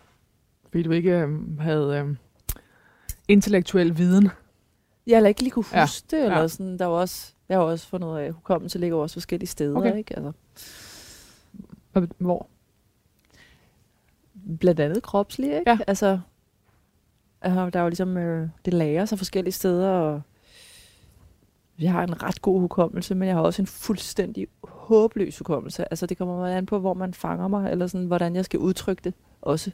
[0.70, 2.16] Fordi du ikke øh, havde øh,
[3.28, 4.30] intellektuel viden.
[5.08, 6.48] Jeg eller ikke lige kunne Ja, huske det, eller ja.
[6.48, 9.98] sådan, der var også, jeg har også fundet af, hukommelse ligger også forskellige steder, Okay.
[9.98, 10.16] ikke?
[10.18, 10.32] Altså,
[12.18, 12.48] Hvor?
[14.60, 15.70] blandt andet kropsligt, ikke?
[15.72, 15.78] Ja.
[15.88, 16.20] Altså,
[17.42, 20.22] altså, der er jo ligesom, øh, det lærer sig forskellige steder, og
[21.80, 25.92] jeg har en ret god hukommelse, men jeg har også en fuldstændig håbløs hukommelse.
[25.92, 28.60] Altså, det kommer meget an på, hvor man fanger mig, eller sådan, hvordan jeg skal
[28.60, 29.72] udtrykke det også.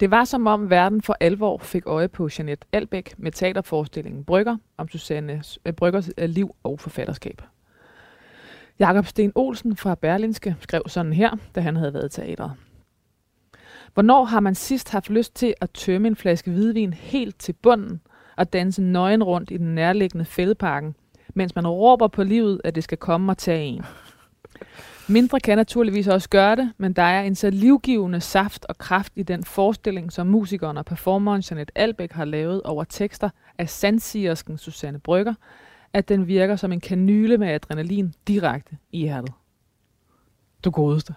[0.00, 4.56] Det var som om verden for alvor fik øje på Jeanette Albæk med teaterforestillingen Brygger
[4.76, 7.42] om Susanne øh, Bryggers øh, liv og forfatterskab.
[8.78, 12.52] Jakob Sten Olsen fra Berlinske skrev sådan her, da han havde været i teateret.
[13.94, 18.00] Hvornår har man sidst haft lyst til at tømme en flaske hvidvin helt til bunden
[18.36, 20.94] og danse nøgen rundt i den nærliggende fældeparken,
[21.34, 23.84] mens man råber på livet, at det skal komme og tage en?
[25.08, 29.12] Mindre kan naturligvis også gøre det, men der er en så livgivende saft og kraft
[29.16, 34.58] i den forestilling, som musikeren og performeren Jeanette Albæk har lavet over tekster af sandsigersken
[34.58, 35.34] Susanne Brygger,
[35.92, 39.32] at den virker som en kanyle med adrenalin direkte i hjertet.
[40.64, 41.14] Du godeste.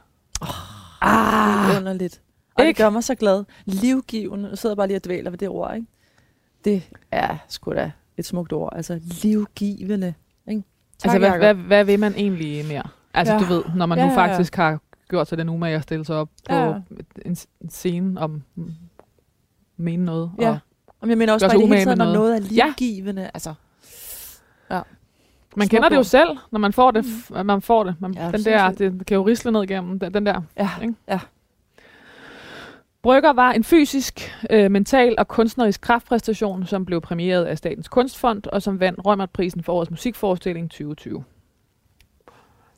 [1.02, 2.22] Ah, det er underligt.
[2.56, 2.84] Og det Ikke?
[2.84, 3.44] gør mig så glad.
[3.66, 4.50] Livgivende.
[4.50, 5.88] Nu sidder jeg bare lige og dvæler ved det ord, ikke?
[6.66, 8.74] Det er sgu da et smukt ord.
[8.76, 10.14] Altså, livgivende.
[10.50, 10.64] Ikke?
[10.98, 12.84] Tak, Altså, hvad, hvad, hvad vil man egentlig mere?
[13.18, 13.40] Altså, Ja.
[13.40, 14.28] du ved, når man Ja, nu ja, ja.
[14.28, 16.74] faktisk har gjort sig den umage at stille sig op på Ja.
[17.26, 18.72] en, en scene om mm,
[19.78, 20.32] mene noget.
[20.40, 20.50] Ja.
[20.50, 20.60] Og
[21.02, 22.36] Og jeg mener også bare det hele med når noget.
[22.38, 22.66] er Ja.
[22.66, 23.30] livgivende.
[23.34, 23.54] Altså,
[24.70, 24.84] man
[25.54, 27.06] Smukt kender det jo selv, når man får det.
[27.06, 27.96] f- Man får det.
[28.00, 30.42] Man, Ja, den der, det kan jo risle ned igennem den, den der.
[30.58, 30.94] ja, Ikke?
[31.08, 31.20] ja.
[33.02, 38.48] Brygger var en fysisk, øh, mental og kunstnerisk kraftpræstation, som blev præmieret af Statens Kunstfond,
[38.48, 41.24] og som vandt Rømerprisen for årets musikforestilling 2020.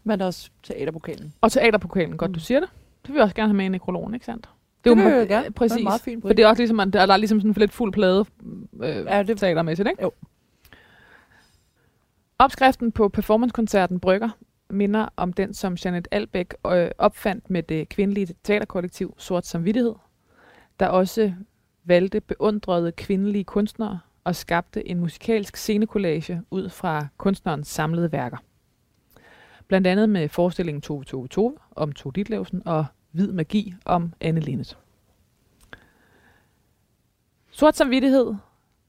[0.03, 1.33] Men også teaterpokalen.
[1.41, 2.33] Og teaterpokalen, godt Mm.
[2.33, 2.69] du siger det.
[3.01, 4.49] Det vil jeg også gerne have med i nekrologen, ikke sandt?
[4.83, 5.51] Det, er det jo vil ma- jeg gerne.
[5.51, 5.71] Præcis.
[5.75, 7.71] Det er meget fin For det er også ligesom, at der, er ligesom sådan lidt
[7.71, 8.25] fuld plade
[8.83, 10.03] øh, Ja, ja, det- det teatermæssigt, ikke?
[10.03, 10.11] Jo.
[12.39, 14.29] Opskriften på performancekoncerten Brygger
[14.69, 19.93] minder om den, som Janet Albeck øh, opfandt med det kvindelige teaterkollektiv Sort Samvittighed,
[20.79, 21.33] der også
[21.83, 28.37] valgte beundrede kvindelige kunstnere og skabte en musikalsk scenekollage ud fra kunstnerens samlede værker.
[29.69, 34.39] Blandt andet med forestillingen Tove Tove Tove om Tove Ditlevsen og Hvid Magi om Anne
[34.39, 34.77] Linnet.
[37.51, 38.33] Sort Samvittighed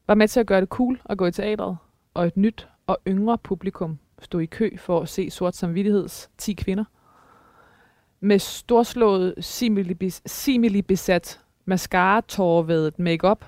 [0.07, 1.77] var med til at gøre det cool at gå i teatret,
[2.13, 6.53] og et nyt og yngre publikum stod i kø for at se Sort Samvittigheds 10
[6.53, 6.83] kvinder.
[8.19, 13.45] Med storslået similibis- similibesat mascara-tårvedet makeup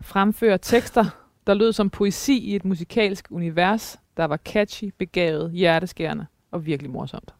[0.00, 1.04] fremfører tekster,
[1.46, 6.90] der lød som poesi i et musikalsk univers, der var catchy, begavet, hjerteskærende og virkelig
[6.90, 7.34] morsomt.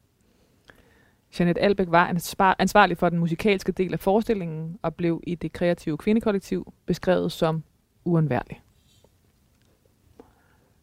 [1.39, 5.53] Janet Albeck var ansvar- ansvarlig for den musikalske del af forestillingen og blev i det
[5.53, 7.63] kreative kvindekollektiv beskrevet som
[8.05, 8.63] uundværlig.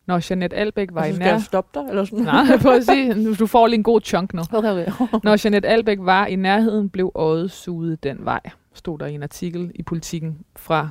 [0.06, 1.32] Når Janet Albeck var i skal nær...
[1.32, 1.90] jeg stoppe dig?
[1.90, 2.26] Eller sådan?
[2.26, 4.42] Nej, prøv at sige, du får lige en god chunk nu.
[4.54, 5.20] Okay, okay.
[5.24, 8.40] Når Janet Albeck var i nærheden, blev øjet suget den vej,
[8.74, 10.90] stod der i en artikel i Politiken fra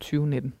[0.00, 0.54] 2019.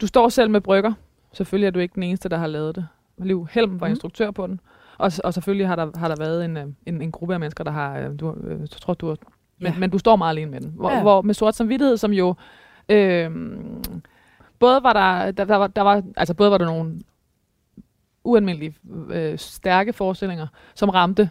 [0.00, 0.92] Du står selv med brygger.
[1.32, 2.86] Selvfølgelig er du ikke den eneste, der har lavet det.
[3.18, 3.90] Liv Helm var Mm.
[3.92, 4.60] instruktør på den.
[4.98, 7.64] Og, og selvfølgelig har der, har der været en, øh, en, en gruppe af mennesker,
[7.64, 7.98] der har...
[7.98, 9.16] øh, Du, øh, jeg tror, du har,
[9.58, 9.78] men, Ja.
[9.78, 10.72] men du står meget alene med den.
[10.76, 11.02] Hvor, Ja.
[11.02, 12.34] hvor med sort samvittighed, som jo...
[12.88, 13.30] Øh,
[14.58, 17.00] både var der, der, der, var, der var, altså både var der nogle
[18.24, 18.74] ualmindelige
[19.10, 21.30] øh, stærke forestillinger, som ramte,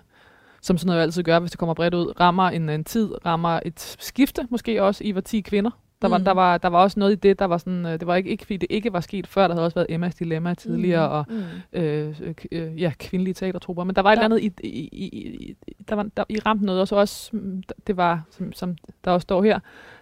[0.62, 3.60] som sådan noget altid gør, hvis det kommer bredt ud, rammer en, en tid, rammer
[3.66, 5.72] et skifte, måske også, I var 10 kvinder.
[6.02, 6.24] Der var, Mm.
[6.24, 8.30] der, var, der var også noget i det, der var sådan, øh, det var ikke,
[8.30, 11.26] ikke fordi det ikke var sket før, der havde også været Emmas Dilemma tidligere, og
[11.30, 11.44] Mm.
[11.80, 12.22] øh,
[12.52, 14.24] øh, ja, kvindelige teatertrupper, men der var et Ja.
[14.24, 15.08] eller andet i, i, i,
[15.48, 15.56] i
[15.90, 18.76] der var, der, I ramte noget, og så også, mm, det var, som, som
[19.06, 19.60] der også står her,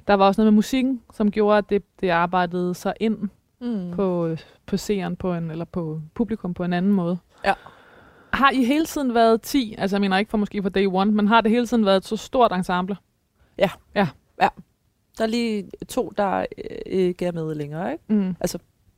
[0.07, 3.17] der var også noget med musikken, som gjorde, at det, det arbejdede sig ind
[3.59, 3.91] Mm.
[3.91, 7.17] på, øh, på seeren på en, eller på publikum på en anden måde.
[7.45, 7.53] Ja.
[8.33, 11.11] Har I hele tiden været 10, altså jeg mener ikke for måske for day one,
[11.11, 12.95] men har det hele tiden været et så stort ensemble?
[15.17, 16.45] Der er lige to, der øh,
[16.85, 18.03] ikke er med længere, ikke?
[18.07, 18.35] Mm.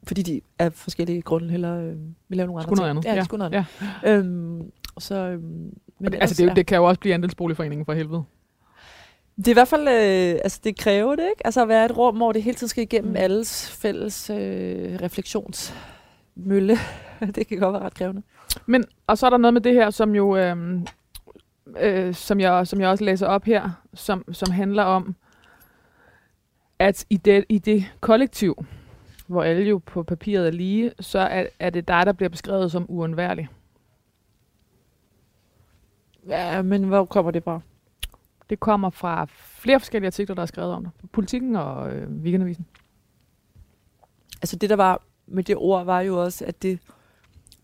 [0.07, 1.95] Fordi de af forskellige grunde heller øh,
[2.30, 2.89] vil lave nogle andre noget ting.
[2.89, 3.05] andet.
[3.05, 3.68] Ja, de skulle noget andet.
[4.03, 4.11] Ja.
[4.13, 6.55] Øhm, så, øhm, men Men ellers, altså det, er ja.
[6.55, 8.24] det kan jo også blive andelsboligforeningen for helvede.
[9.38, 11.45] Det er i hvert fald, øh, altså det kræver det, ikke?
[11.45, 13.18] Altså at være et rum, hvor det hele tiden skal igennem Mm.
[13.18, 16.78] alles fælles øh, refleksionsmølle.
[17.36, 18.22] det kan godt være ret krævende.
[18.66, 20.88] Men, og så er der noget med det her, som jo, øhm,
[21.80, 25.16] øh, som, jeg, som jeg også læser op her, som, som handler om,
[26.80, 28.65] at i det, i det kollektiv,
[29.28, 32.71] hvor alle jo på papiret er lige, så er, er det dig, der bliver beskrevet
[32.71, 33.49] som uundværlig.
[36.28, 37.61] Ja, men hvor kommer det fra?
[38.49, 40.93] Det kommer fra flere forskellige artikler, der er skrevet om det.
[41.11, 42.65] Politikken og øh, Weekendavisen.
[44.41, 46.80] Altså det, der var med det ord, var jo også, at det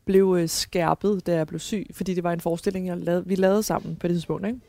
[0.06, 3.36] blev øh, skærpet, da jeg blev syg, fordi det var en forestilling, jeg lavede, vi
[3.36, 4.48] lavede sammen på det tidspunkt.
[4.48, 4.60] Ikke?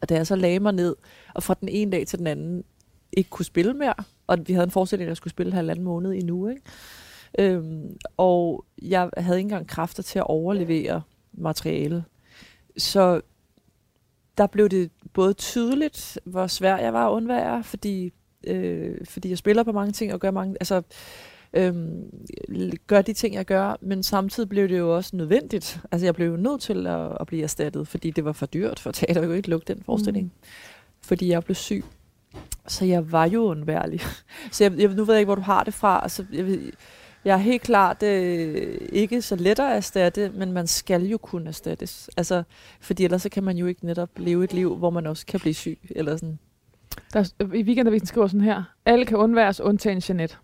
[0.00, 0.96] Og da jeg så lagde mig ned,
[1.34, 2.64] og fra den ene dag til den anden
[3.16, 3.94] ikke kunne spille mere,
[4.26, 6.62] og vi havde en forestilling, der skulle spille halvanden måned i nu, ikke?
[7.38, 11.02] Øhm, og jeg havde ikke engang kræfter til at overlevere
[11.32, 12.04] materiale.
[12.76, 13.20] Så
[14.38, 18.12] der blev det både tydeligt, hvor svær jeg var at undvære, fordi,
[18.46, 20.82] øh, fordi jeg spiller på mange ting og gør mange, altså
[21.52, 22.10] øhm,
[22.86, 25.80] gør de ting, jeg gør, men samtidig blev det jo også nødvendigt.
[25.92, 28.80] Altså jeg blev jo nødt til at, at blive erstattet, fordi det var for dyrt
[28.80, 29.20] for teater.
[29.20, 30.48] Jeg kunne ikke lukke den forestilling, mm.
[31.02, 31.84] fordi jeg blev syg.
[32.68, 34.00] Så jeg var jo undværlig.
[34.52, 36.00] Så jeg, jeg, nu ved jeg ikke, hvor du har det fra.
[36.02, 36.72] Altså, jeg, ved-
[37.24, 41.48] jeg er helt klart øh, ikke så let at erstatte, men man skal jo kunne
[41.48, 42.10] erstattes.
[42.16, 42.42] Altså,
[42.80, 45.40] fordi ellers så kan man jo ikke netop leve et liv, hvor man også kan
[45.40, 45.78] blive syg.
[45.90, 46.38] Eller sådan.
[47.12, 48.62] Der, øh, I Weekendavisen skriver sådan her.
[48.84, 50.36] Alle kan undværes, undtagen Jeanette.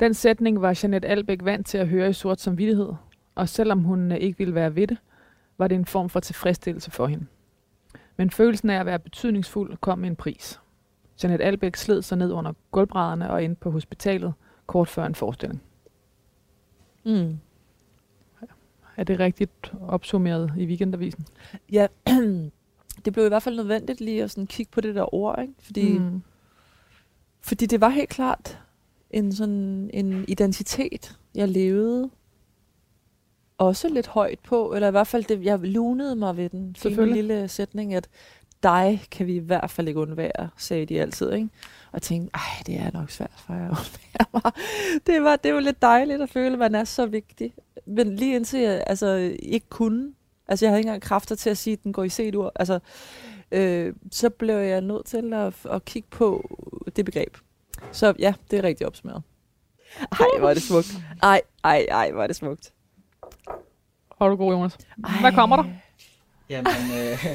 [0.00, 2.92] Den sætning var Jeanette Albeck vant til at høre i sort som vidtighed,
[3.34, 4.96] og selvom hun øh, ikke ville være ved det,
[5.58, 7.26] var det en form for tilfredsstillelse for hende.
[8.16, 10.60] Men følelsen af at være betydningsfuld kom med en pris.
[11.22, 14.34] Jeanette Albeck sled sig ned under gulvbrædderne og ind på hospitalet
[14.66, 15.62] kort før en forestilling.
[17.04, 17.38] Mm.
[18.96, 21.26] Er det rigtigt opsummeret i Weekendavisen?
[21.72, 21.86] Ja,
[23.04, 25.54] det blev i hvert fald nødvendigt lige at sådan kigge på det der ord, ikke?
[25.58, 26.22] Fordi, mm.
[27.40, 28.58] Fordi det var helt klart
[29.10, 32.10] en sådan en identitet, jeg levede
[33.58, 37.12] også lidt højt på, eller i hvert fald, det, jeg lunede mig ved den fine
[37.12, 38.08] lille sætning, at
[38.62, 41.48] dig kan vi i hvert fald ikke undvære, sagde de altid, ikke?
[41.92, 44.52] Og tænkte, ej, det er nok svært for jer at undvære mig.
[45.06, 47.54] Det var, det var lidt dejligt at føle, at man er så vigtig.
[47.86, 50.12] Men lige indtil jeg altså, ikke kunne,
[50.48, 52.78] altså jeg havde ikke engang kræfter til at sige, at den går i C-dur, altså,
[53.52, 56.58] øh, så blev jeg nødt til at, at kigge på
[56.96, 57.36] det begreb.
[57.92, 59.22] Så ja, det er rigtig opsummeret.
[60.12, 60.98] Ej, hvor er det smukt.
[61.22, 62.72] Ej, ej, ej, hvor er det smukt.
[64.18, 64.78] Har du god, Jonas?
[65.20, 65.64] Hvad kommer der?
[66.48, 67.26] Jamen, øh,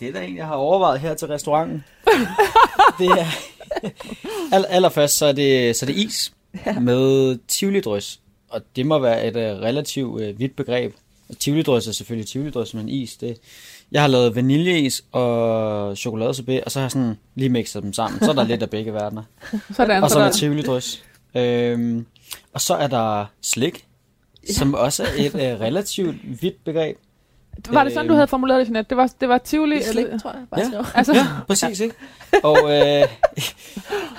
[0.00, 1.84] det er da en, jeg har overvejet her til restauranten.
[2.98, 3.26] Det er,
[4.52, 6.32] aller, allerførst så er det, så er det is
[6.80, 8.20] med tivoli-drys.
[8.48, 10.94] Og det må være et uh, relativt uh, vidt begreb.
[11.28, 13.36] Og tivoli-drys er selvfølgelig tivoli-drys, men is, det...
[13.92, 18.20] Jeg har lavet vaniljeis og chokoladesorbet, og så har jeg sådan lige mixet dem sammen.
[18.20, 19.22] Så er der lidt af begge verdener.
[19.76, 20.26] Sådan, Og så sådan.
[20.26, 21.04] med tivoli-drys.
[21.34, 22.06] Øhm,
[22.52, 23.84] og så er der slik,
[24.50, 26.96] som også er et uh, relativt vidt begreb.
[27.68, 28.88] Var det sådan, du havde formuleret det, Jeanette?
[28.90, 29.76] Det var, det var Tivoli?
[29.76, 30.40] Det slik, eller- tror jeg.
[30.50, 30.78] Bare Ja.
[30.78, 30.84] ja.
[30.94, 31.94] Altså, Ja, præcis, ikke?
[32.42, 32.68] Og øh,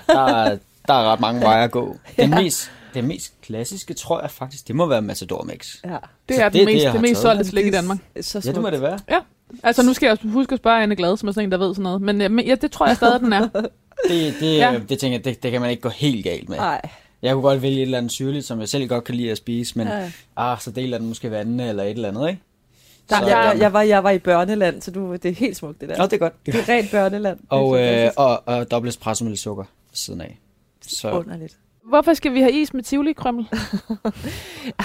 [0.07, 0.57] der, er-
[0.87, 1.95] der er ret mange veje at gå.
[2.17, 5.75] Den mest, den mest klassiske, tror jeg faktisk, det må være Matador Mix.
[5.85, 5.97] ja.
[6.29, 7.97] det Så er det det, det, mest, det har mest solgte slik i Det Danmark.
[8.21, 8.99] Så Ja, det må det være.
[9.63, 11.57] Altså, nu skal jeg også huske at spørge Anne Glad, som er sådan en, der
[11.57, 12.01] ved sådan noget.
[12.01, 13.47] Men, øh, men ja, det tror jeg stadig, den er.
[14.09, 14.71] Det, det, Ja.
[14.71, 14.79] ja.
[14.89, 16.57] det tænker jeg, det, det kan man ikke gå helt galt med.
[16.57, 16.81] Nej.
[17.21, 19.37] Jeg kunne godt vælge et eller andet syrligt, som jeg selv godt kan lide at
[19.37, 19.97] spise, men Ja.
[19.99, 20.11] ja.
[20.37, 22.41] ah, så deler den måske vandene eller et eller andet, ikke?
[23.09, 25.57] Der- Så- Jeg, jeg, jeg, var, jeg var i børneland, så du, det er helt
[25.57, 25.97] smukt, det der.
[25.97, 26.45] Nå, det er godt.
[26.45, 27.39] Det er Det er rent børneland.
[27.49, 30.39] Og, øh, og, og dobbelt espresso med lidt sukker ved siden af.
[30.87, 31.57] Så Underligt.
[31.83, 33.47] Hvorfor skal vi have is med Tivoli-krømmel?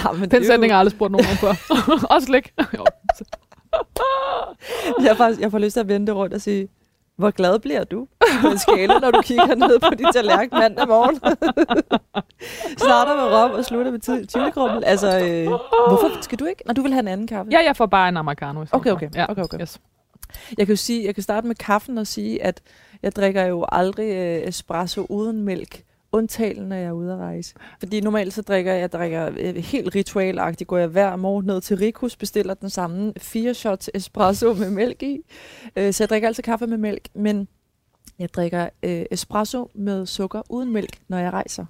[0.05, 1.53] Ja, men Den det er sætning har jeg aldrig spurgt nogen før.
[2.15, 2.53] også slik.
[5.03, 6.67] Jeg, får, jeg får lyst til at vente rundt og sige,
[7.23, 8.07] hvor glad bliver du
[8.41, 11.15] på en skala, når du kigger ned på din tallerken mandag morgen?
[12.85, 15.45] Starter med rom og slutter med tivoli Altså, øh,
[15.87, 16.63] hvorfor skal du ikke?
[16.65, 17.51] Når du vil have en anden kaffe?
[17.51, 18.65] Ja, jeg får bare en americano.
[18.71, 19.09] Okay, okay.
[19.15, 19.25] Ja.
[19.29, 19.61] okay, okay.
[19.61, 19.79] Yes.
[20.57, 22.61] Jeg kan jo sige, jeg kan starte med kaffen og sige, at
[23.03, 25.83] jeg drikker jo aldrig øh, espresso uden mælk.
[26.13, 27.55] Undtagen, når jeg er ude at rejse.
[27.79, 30.67] Fordi normalt så drikker jeg, drikker øh, helt ritualagtigt.
[30.67, 35.03] Går jeg hver morgen ned til Rikus, bestiller den samme fire shots espresso med mælk
[35.03, 35.19] i.
[35.75, 37.07] Øh, så jeg drikker altid kaffe med mælk.
[37.13, 37.47] Men
[38.19, 41.65] jeg drikker øh, espresso med sukker uden mælk, når jeg rejser.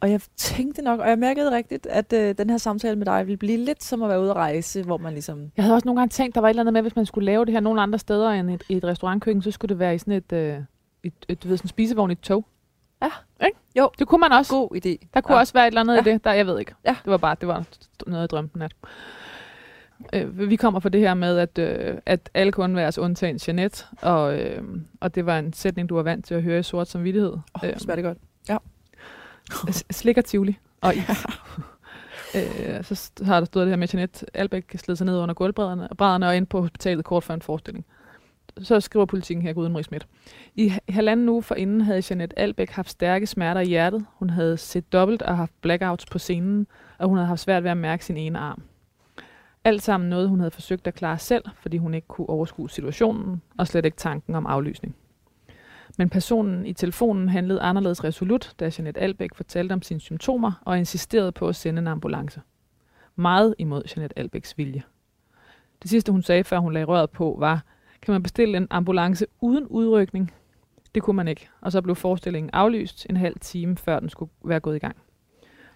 [0.00, 3.26] Og jeg tænkte nok, og jeg mærkede rigtigt, at øh, den her samtale med dig
[3.26, 5.50] ville blive lidt som at være ude at rejse, hvor man ligesom...
[5.56, 7.24] Jeg havde også nogle gange tænkt, der var et eller andet med, hvis man skulle
[7.24, 9.94] lave det her nogle andre steder end et, i et restaurantkøkken, så skulle det være
[9.94, 10.58] i sådan et, øh,
[11.02, 12.44] et, et du ved, sådan en spisevogn i et tog.
[13.02, 13.10] Ja.
[13.46, 13.58] Ikke?
[13.78, 13.90] Jo.
[13.98, 14.52] Det kunne man også.
[14.54, 15.06] God idé.
[15.14, 15.40] Der kunne ja.
[15.40, 16.02] også være et eller andet ja.
[16.04, 16.10] Ja.
[16.10, 16.24] i det.
[16.24, 16.74] Der, jeg ved ikke.
[16.84, 16.96] Ja.
[17.04, 17.64] Det var bare, det var
[18.06, 18.72] noget, jeg drømte nat.
[20.12, 23.84] Øh, vi kommer fra det her med, at, øh, at alle kunne undværes undtagen Jeanette,
[24.02, 24.62] og, øh,
[25.00, 27.32] og det var en sætning, du var vant til at høre i sort som vidtighed.
[27.54, 28.18] Oh, smager det godt.
[29.74, 31.26] S- Slikker Tivoli og is.
[32.36, 35.34] øh, så har der stået det her med, at Jeanette Albæk slid sig ned under
[35.34, 37.86] gulvbrædderne brædderne og ind på hospitalet kort før en forestilling.
[38.62, 40.06] Så skriver politikken her, Guden Marie Schmidt.
[40.54, 44.06] I halvanden uge forinden havde Jeanette Albæk haft stærke smerter i hjertet.
[44.14, 46.66] Hun havde set dobbelt og haft blackouts på scenen,
[46.98, 48.62] og hun havde haft svært ved at mærke sin ene arm.
[49.64, 53.42] Alt sammen noget, hun havde forsøgt at klare selv, fordi hun ikke kunne overskue situationen,
[53.58, 54.96] og slet ikke tanken om aflysning.
[55.98, 60.78] Men personen i telefonen handlede anderledes resolut, da Jeanette Albæk fortalte om sine symptomer og
[60.78, 62.40] insisterede på at sende en ambulance.
[63.16, 64.82] Meget imod Jeanette Albæks vilje.
[65.82, 67.64] Det sidste, hun sagde, før hun lagde røret på, var,
[68.02, 70.32] kan man bestille en ambulance uden udrykning?
[70.94, 74.30] Det kunne man ikke, og så blev forestillingen aflyst en halv time, før den skulle
[74.44, 74.96] være gået i gang.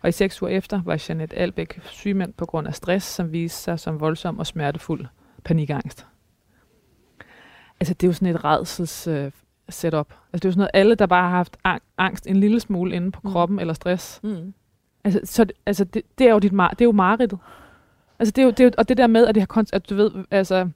[0.02, 3.58] Og i seks uger efter var Jeanette Albæk sygemeldt på grund af stress, som viste
[3.62, 5.06] sig som voldsom og smertefuld
[5.44, 6.06] panikangst.
[7.80, 9.30] Altså, det er jo sådan et redsels øh,
[9.68, 10.08] setup.
[10.10, 12.60] Altså, det er jo sådan noget, alle, der bare har haft ang- angst en lille
[12.60, 13.30] smule inde på Mm.
[13.30, 14.20] kroppen eller stress.
[14.22, 14.54] Mm.
[15.04, 17.38] Altså, så, altså det, det, er jo dit mar- det er jo mareridtet.
[18.18, 19.70] Altså, det er jo, det er jo, og det der med, at det har, kon-
[19.72, 20.70] at du ved, altså,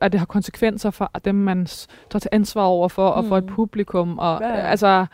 [0.00, 1.66] at det har konsekvenser for dem, man
[2.10, 3.50] tager til ansvar over for, og for et Mm.
[3.50, 4.54] publikum, og Ja, ja.
[4.54, 5.06] altså,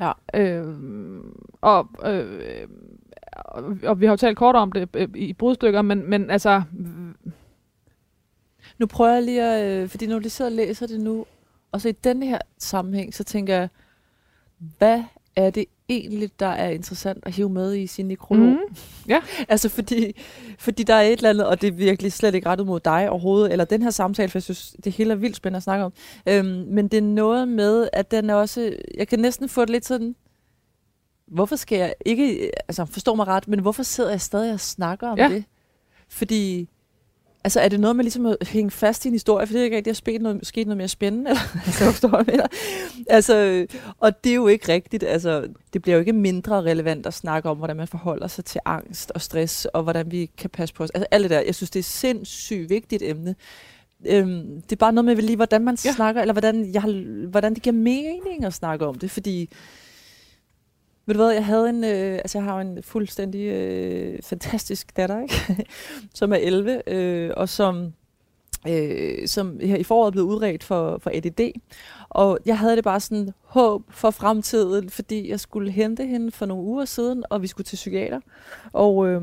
[0.00, 0.12] Ja.
[0.34, 0.74] øh,
[1.60, 2.68] og, øh,
[3.32, 6.62] og, og vi har jo talt kort om det øh, i brudstykker, men, men altså,
[8.78, 11.26] Nu prøver jeg lige at, øh, fordi når du lige sidder og læser det nu,
[11.72, 13.68] og så i denne her sammenhæng, så tænker jeg,
[14.78, 15.02] hvad
[15.36, 18.46] er det egentlig, der er interessant at hive med i sin nekrolog?
[19.06, 19.12] mm,
[19.48, 20.12] Altså fordi,
[20.58, 23.10] fordi der er et eller andet, og det er virkelig slet ikke rettet mod dig
[23.10, 25.84] overhovedet, eller den her samtale, for jeg synes, det hele er vildt spændende at snakke
[25.84, 25.92] om.
[26.28, 29.70] Øhm, men det er noget med, at den er også, jeg kan næsten få det
[29.70, 30.14] lidt sådan,
[31.26, 35.08] hvorfor skal jeg ikke, altså forstå mig ret, men hvorfor sidder jeg stadig og snakker
[35.08, 35.28] om Ja.
[35.28, 35.44] det?
[36.08, 36.68] Fordi
[37.44, 39.64] Altså, er det noget med ligesom at hænge fast i en historie, for det er
[39.64, 41.30] ikke der er sket noget, sket noget mere spændende?
[41.30, 42.46] Eller, altså, forstår jeg, mener?
[43.08, 43.66] altså,
[44.00, 45.02] og det er jo ikke rigtigt.
[45.02, 48.60] Altså, det bliver jo ikke mindre relevant at snakke om, hvordan man forholder sig til
[48.64, 50.90] angst og stress, og hvordan vi kan passe på os.
[50.90, 51.40] Altså, alt det der.
[51.40, 53.34] Jeg synes, det er sindssygt vigtigt emne.
[54.06, 55.92] Øhm, det er bare noget med lige, hvordan man ja.
[55.92, 56.82] snakker, eller hvordan, jeg
[57.30, 59.50] hvordan det giver mening at snakke om det, fordi
[61.06, 65.22] ved du hvad, jeg havde en, øh, altså jeg har en fuldstændig øh, fantastisk datter,
[65.22, 65.66] ikke?
[66.14, 67.92] som er 11, øh, og som,
[68.68, 71.60] øh, som her i foråret blev udredt for, for ADD.
[72.08, 76.46] Og jeg havde det bare sådan håb for fremtiden, fordi jeg skulle hente hende for
[76.46, 78.20] nogle uger siden, og vi skulle til psykiater.
[78.72, 79.22] Og, øh,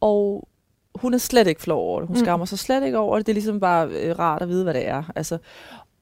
[0.00, 0.48] og
[0.94, 2.06] hun er slet ikke flov over det.
[2.08, 2.24] Hun mm.
[2.24, 3.26] skammer sig slet ikke over det.
[3.26, 5.02] Det er ligesom bare øh, rart at vide, hvad det er.
[5.16, 5.38] Altså,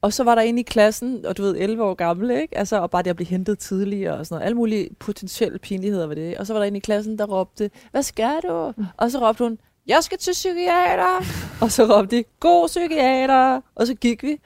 [0.01, 2.57] og så var der en i klassen, og du ved, 11 år gammel, ikke?
[2.57, 4.45] Altså, og bare det at blive hentet tidligere og sådan noget.
[4.45, 6.37] Alle mulige potentielle pinligheder ved det.
[6.37, 8.73] Og så var der en i klassen, der råbte, hvad skal du?
[8.97, 11.25] Og så råbte hun, jeg skal til psykiater.
[11.61, 13.61] og så råbte de, god psykiater.
[13.75, 14.39] Og så gik vi.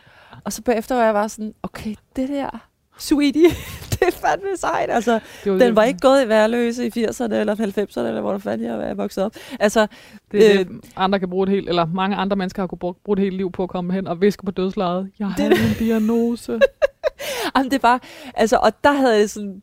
[0.43, 3.49] Og så bagefter var jeg bare sådan, okay, det der, sweetie,
[3.91, 4.89] det er fandme sejt.
[4.89, 8.37] Altså, var den var ikke gået i værløse i 80'erne eller 90'erne, eller hvor der
[8.37, 9.35] fanden jeg var vokset op.
[9.59, 9.87] Altså,
[10.31, 12.79] det er øh, det, andre kan bruge et helt, eller mange andre mennesker har kunne
[12.79, 15.11] bruge, bruge et helt liv på at komme hen og viske på dødslejet.
[15.19, 16.59] Jeg har en diagnose.
[17.55, 18.03] Jamen, det var,
[18.35, 19.61] altså, og der havde jeg sådan,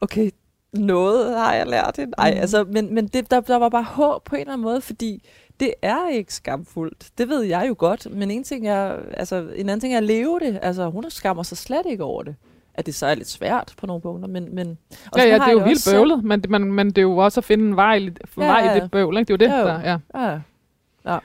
[0.00, 0.30] okay,
[0.72, 2.12] noget har jeg lært hende.
[2.18, 2.40] Ej, mm.
[2.40, 5.28] altså, men, men det, der, der var bare håb på en eller anden måde, fordi
[5.60, 7.08] det er ikke skamfuldt.
[7.18, 10.04] Det ved jeg jo godt, men en ting er, altså, en anden ting er at
[10.04, 10.58] leve det.
[10.62, 12.34] Altså, hun skammer sig slet ikke over det
[12.74, 14.28] at det så er lidt svært på nogle punkter.
[14.28, 14.78] Men, men,
[15.12, 17.40] og ja, ja, det er jo vildt bøvlet, men, men, men det er jo også
[17.40, 19.18] at finde en vej, ja, vej i det bøvl.
[19.18, 19.34] Ikke?
[19.34, 20.24] Det er jo det, ja, der ja.
[20.24, 20.40] ja.
[21.12, 21.18] ja.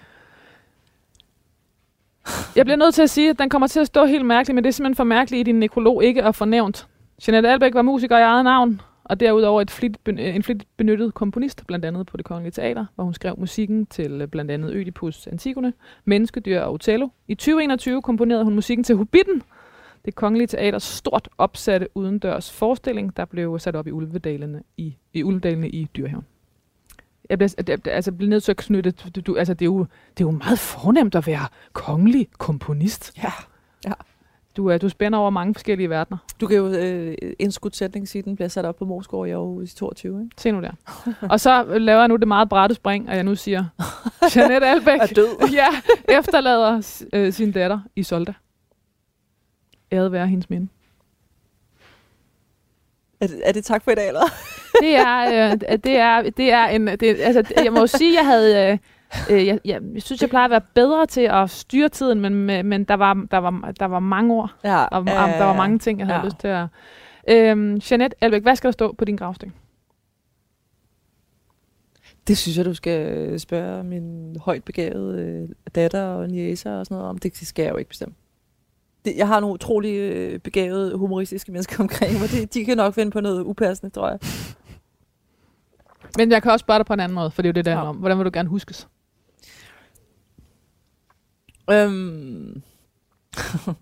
[2.55, 4.63] Jeg bliver nødt til at sige, at den kommer til at stå helt mærkeligt, men
[4.63, 6.87] det er simpelthen for mærkeligt i din nekrolog ikke at få nævnt.
[7.27, 11.67] Jeanette Albeck var musiker i eget navn, og derudover et flit, en flittigt benyttet komponist,
[11.67, 15.73] blandt andet på det Kongelige Teater, hvor hun skrev musikken til blandt andet Ødipus Antigone,
[16.05, 17.07] Menneskedyr og Otello.
[17.27, 19.41] I 2021 komponerede hun musikken til Hobbiten,
[20.05, 25.23] det kongelige teaters stort opsatte udendørs forestilling, der blev sat op i Ulvedalene i, i,
[25.23, 26.25] Ulvedalene i Dyrhaven.
[27.29, 29.79] Jeg bliver, altså, bliver nødt til at knytte, du, du, altså, det, er jo,
[30.17, 33.17] det er jo meget fornemt at være kongelig komponist.
[33.17, 33.31] Ja,
[33.85, 33.93] ja.
[34.57, 36.17] Du, du spænder over mange forskellige verdener.
[36.41, 39.73] Du kan jo øh, indskudt sætning sige, den bliver sat op på Moskov i Aarhus
[39.73, 40.23] i 22.
[40.23, 40.35] Ikke?
[40.37, 40.71] Se nu der.
[41.29, 43.65] og så laver jeg nu det meget brætte spring, og jeg nu siger,
[44.35, 45.27] Jeanette Albeck er død.
[45.53, 45.67] ja,
[46.19, 48.33] efterlader øh, sin datter i Solda
[49.91, 50.67] æret være hendes minde.
[53.21, 54.21] Er det, er det tak for i dag, eller?
[54.81, 58.71] det er, øh, det er, det er en, det, altså, jeg må sige, jeg havde,
[58.71, 58.77] øh,
[59.31, 62.45] øh, jeg, jeg, jeg synes, jeg plejer at være bedre til at styre tiden, men,
[62.67, 65.79] men der, var, der, var, der var mange ord, ja, og, øh, der var mange
[65.79, 66.25] ting, jeg havde ja.
[66.25, 66.67] lyst til at...
[67.27, 69.53] Øh, Jeanette Albeck, hvad skal der stå på din gravsten?
[72.27, 76.95] Det synes jeg, du skal spørge min højt begavede øh, datter og niæser og sådan
[76.95, 77.17] noget om.
[77.17, 78.15] Det skal jeg jo ikke bestemme
[79.05, 82.31] det, jeg har nogle utrolig øh, begavede humoristiske mennesker omkring mig.
[82.31, 84.19] De, de kan nok finde på noget upassende, tror jeg.
[86.17, 87.65] Men jeg kan også spørge dig på en anden måde, for det er jo det,
[87.65, 87.89] der ja.
[87.89, 87.95] om.
[87.95, 88.87] Hvordan vil du gerne huskes?
[91.71, 92.61] Øhm.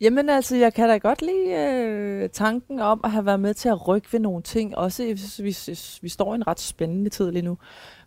[0.00, 3.68] Jamen altså, jeg kan da godt lide øh, tanken om at have været med til
[3.68, 5.56] at rykke ved nogle ting, også hvis vi,
[6.02, 7.58] vi står i en ret spændende tid lige nu.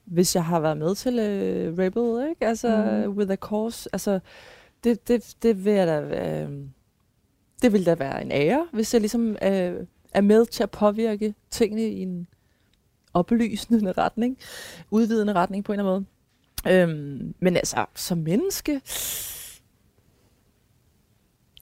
[0.05, 2.45] Hvis jeg har været med til øh, Rebel, ikke?
[2.45, 3.11] Altså, mm.
[3.11, 3.89] with a cause.
[3.93, 4.19] Altså,
[4.83, 6.51] det, det, det vil jeg da, øh,
[7.61, 11.33] det vil da være en ære, hvis jeg ligesom øh, er med til at påvirke
[11.49, 12.27] tingene i en
[13.13, 14.37] oplysende retning,
[14.91, 16.07] udvidende retning på en eller anden
[16.65, 16.81] måde.
[16.81, 18.81] Øhm, men altså, som menneske,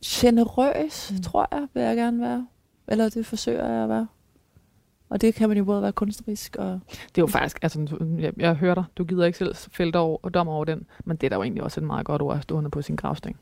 [0.05, 1.21] generøs, mm.
[1.21, 2.47] tror jeg, vil jeg gerne være.
[2.87, 4.07] Eller det forsøger jeg at være.
[5.09, 6.79] Og det kan man jo både være kunstnerisk og...
[6.89, 10.17] Det er jo faktisk, altså, jeg, jeg hører dig, du gider ikke selv fælde over,
[10.23, 12.37] og dom over den, men det er da jo egentlig også et meget godt ord
[12.37, 13.35] at stå under på sin gravsten.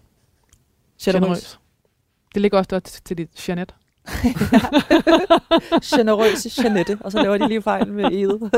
[1.01, 1.59] Generøs.
[2.33, 3.73] Det ligger også der til, til dit Jeanette.
[5.95, 8.51] Generøse Jeanette, og så laver de lige fejl med eget.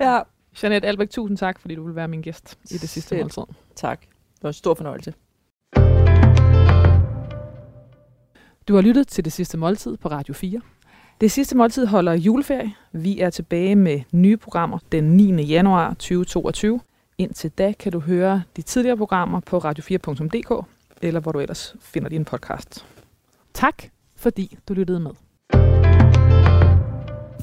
[0.00, 0.20] ja.
[0.62, 3.42] Jeanette Albeck, tusind tak, fordi du vil være min gæst i det sidste måltid.
[3.74, 4.00] Tak.
[4.00, 5.14] Det var en stor fornøjelse.
[8.68, 10.60] Du har lyttet til Det Sidste Måltid på Radio 4.
[11.20, 12.74] Det Sidste Måltid holder juleferie.
[12.92, 15.42] Vi er tilbage med nye programmer den 9.
[15.42, 16.80] januar 2022.
[17.18, 20.66] Indtil da kan du høre de tidligere programmer på radio4.dk,
[21.02, 22.86] eller hvor du ellers finder din podcast.
[23.54, 23.82] Tak,
[24.16, 25.10] fordi du lyttede med.